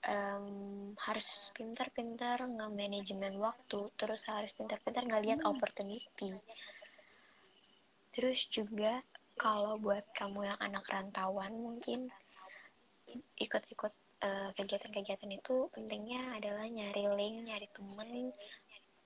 [0.08, 5.52] um, harus pintar-pintar nge-manajemen waktu terus harus pintar-pintar ngeliat hmm.
[5.52, 6.32] opportunity
[8.16, 9.04] terus juga
[9.36, 12.08] kalau buat kamu yang anak rantauan mungkin
[13.36, 13.92] ikut-ikut
[14.24, 18.32] uh, kegiatan-kegiatan itu pentingnya adalah nyari link nyari temen.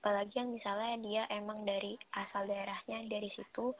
[0.01, 3.75] Apalagi yang misalnya dia emang dari asal daerahnya dari situ.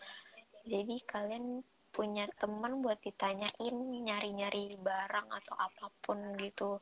[0.67, 3.75] Jadi kalian punya teman buat ditanyain
[4.05, 6.77] nyari-nyari barang atau apa pun gitu.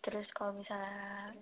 [0.00, 1.34] Terus kalau misalnya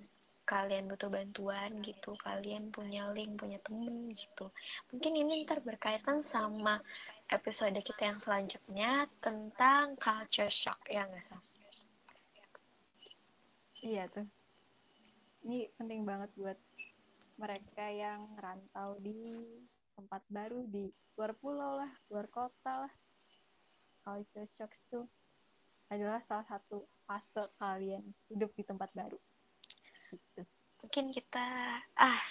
[0.49, 4.49] kalian butuh bantuan gitu kalian punya link punya temen gitu.
[4.89, 6.81] Mungkin ini ntar berkaitan sama
[7.29, 11.41] episode kita yang selanjutnya tentang culture shock ya nggak sih
[13.85, 14.27] iya tuh.
[15.47, 16.59] Ini penting banget buat
[17.39, 19.39] mereka yang rantau di
[19.95, 22.95] tempat baru di luar pulau lah luar kota lah.
[24.03, 25.07] Culture shock tuh
[25.89, 29.17] adalah salah satu fase kalian hidup di tempat baru.
[30.79, 31.47] Mungkin kita
[31.99, 32.23] ah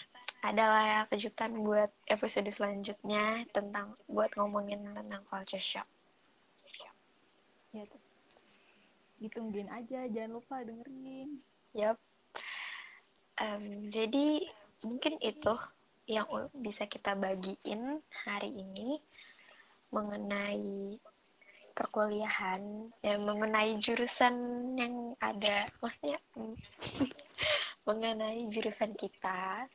[0.45, 5.87] adalah ya kejutan buat episode selanjutnya tentang buat ngomongin tentang culture shock.
[7.73, 8.01] Ya tuh.
[9.17, 11.41] Ditungguin aja jangan lupa dengerin.
[11.73, 11.97] Yep
[13.41, 14.45] um, jadi
[14.81, 15.53] mungkin itu
[16.07, 19.03] yang bisa kita bagiin hari ini
[19.91, 20.95] mengenai
[21.75, 24.35] perkuliahan yang mengenai jurusan
[24.79, 25.67] yang ada.
[25.83, 26.17] Maksudnya
[27.87, 29.71] mengenai jurusan kita.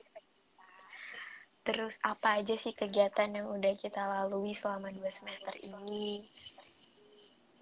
[1.65, 6.21] Terus apa aja sih kegiatan yang udah kita lalui selama dua semester ini?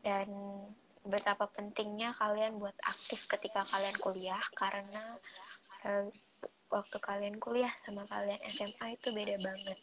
[0.03, 0.27] Dan
[1.07, 5.17] betapa pentingnya kalian buat aktif ketika kalian kuliah karena
[5.87, 6.11] uh,
[6.73, 9.79] waktu kalian kuliah sama kalian SMA itu beda banget.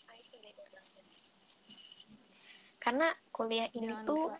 [2.78, 4.26] Karena kuliah ini Jangan tuh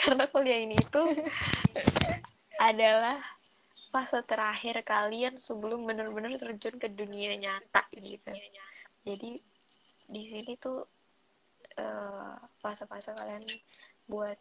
[0.00, 1.02] karena kuliah ini itu
[2.70, 3.39] adalah
[3.90, 8.30] fase terakhir kalian sebelum benar-benar terjun ke dunia nyata gitu.
[9.02, 9.42] Jadi
[10.10, 10.86] di sini tuh
[11.74, 13.42] eh, fase-fase kalian
[14.06, 14.38] buat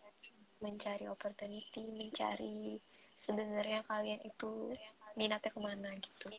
[0.62, 2.78] mencari opportunity, mencari
[3.18, 4.74] sebenarnya kalian itu
[5.18, 6.30] minatnya ke mana gitu.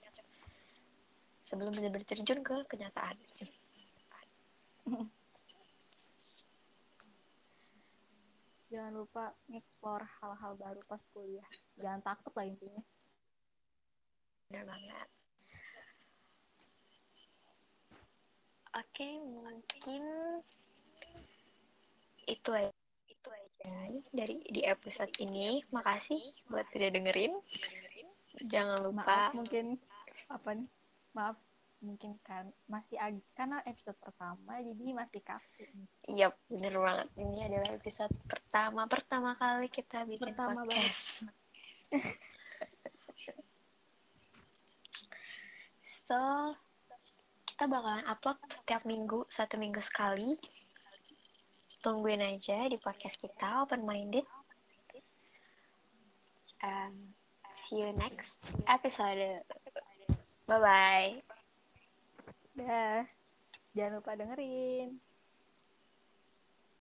[1.45, 3.19] Sebelum benar-benar terjun ke kenyataan.
[8.71, 11.51] Jangan lupa explore hal-hal baru pas kuliah.
[11.75, 12.83] Jangan takut lah intinya.
[14.51, 15.09] Benar banget.
[18.75, 20.03] Oke, mungkin
[22.27, 22.75] itu aja.
[23.07, 23.71] Itu aja
[24.11, 25.63] dari di episode ini.
[25.71, 26.19] Makasih
[26.51, 27.39] buat udah dengerin.
[28.51, 29.79] Jangan lupa Maaf mungkin
[30.27, 30.69] apa nih?
[31.15, 31.39] Maaf
[31.81, 32.99] mungkin kan masih
[33.39, 35.63] karena episode pertama jadi masih kaku.
[36.11, 37.07] Iya, bener banget.
[37.15, 41.23] Ini adalah episode pertama pertama kali kita bikin Pertama podcast.
[46.11, 46.19] so,
[47.47, 50.35] kita bakalan upload setiap minggu, satu minggu sekali.
[51.87, 54.27] Tungguin aja di podcast kita, open minded.
[56.67, 57.15] Um,
[57.55, 59.47] see you next episode.
[60.51, 61.11] Bye bye.
[62.59, 63.07] Dah.
[63.79, 64.99] Jangan lupa dengerin.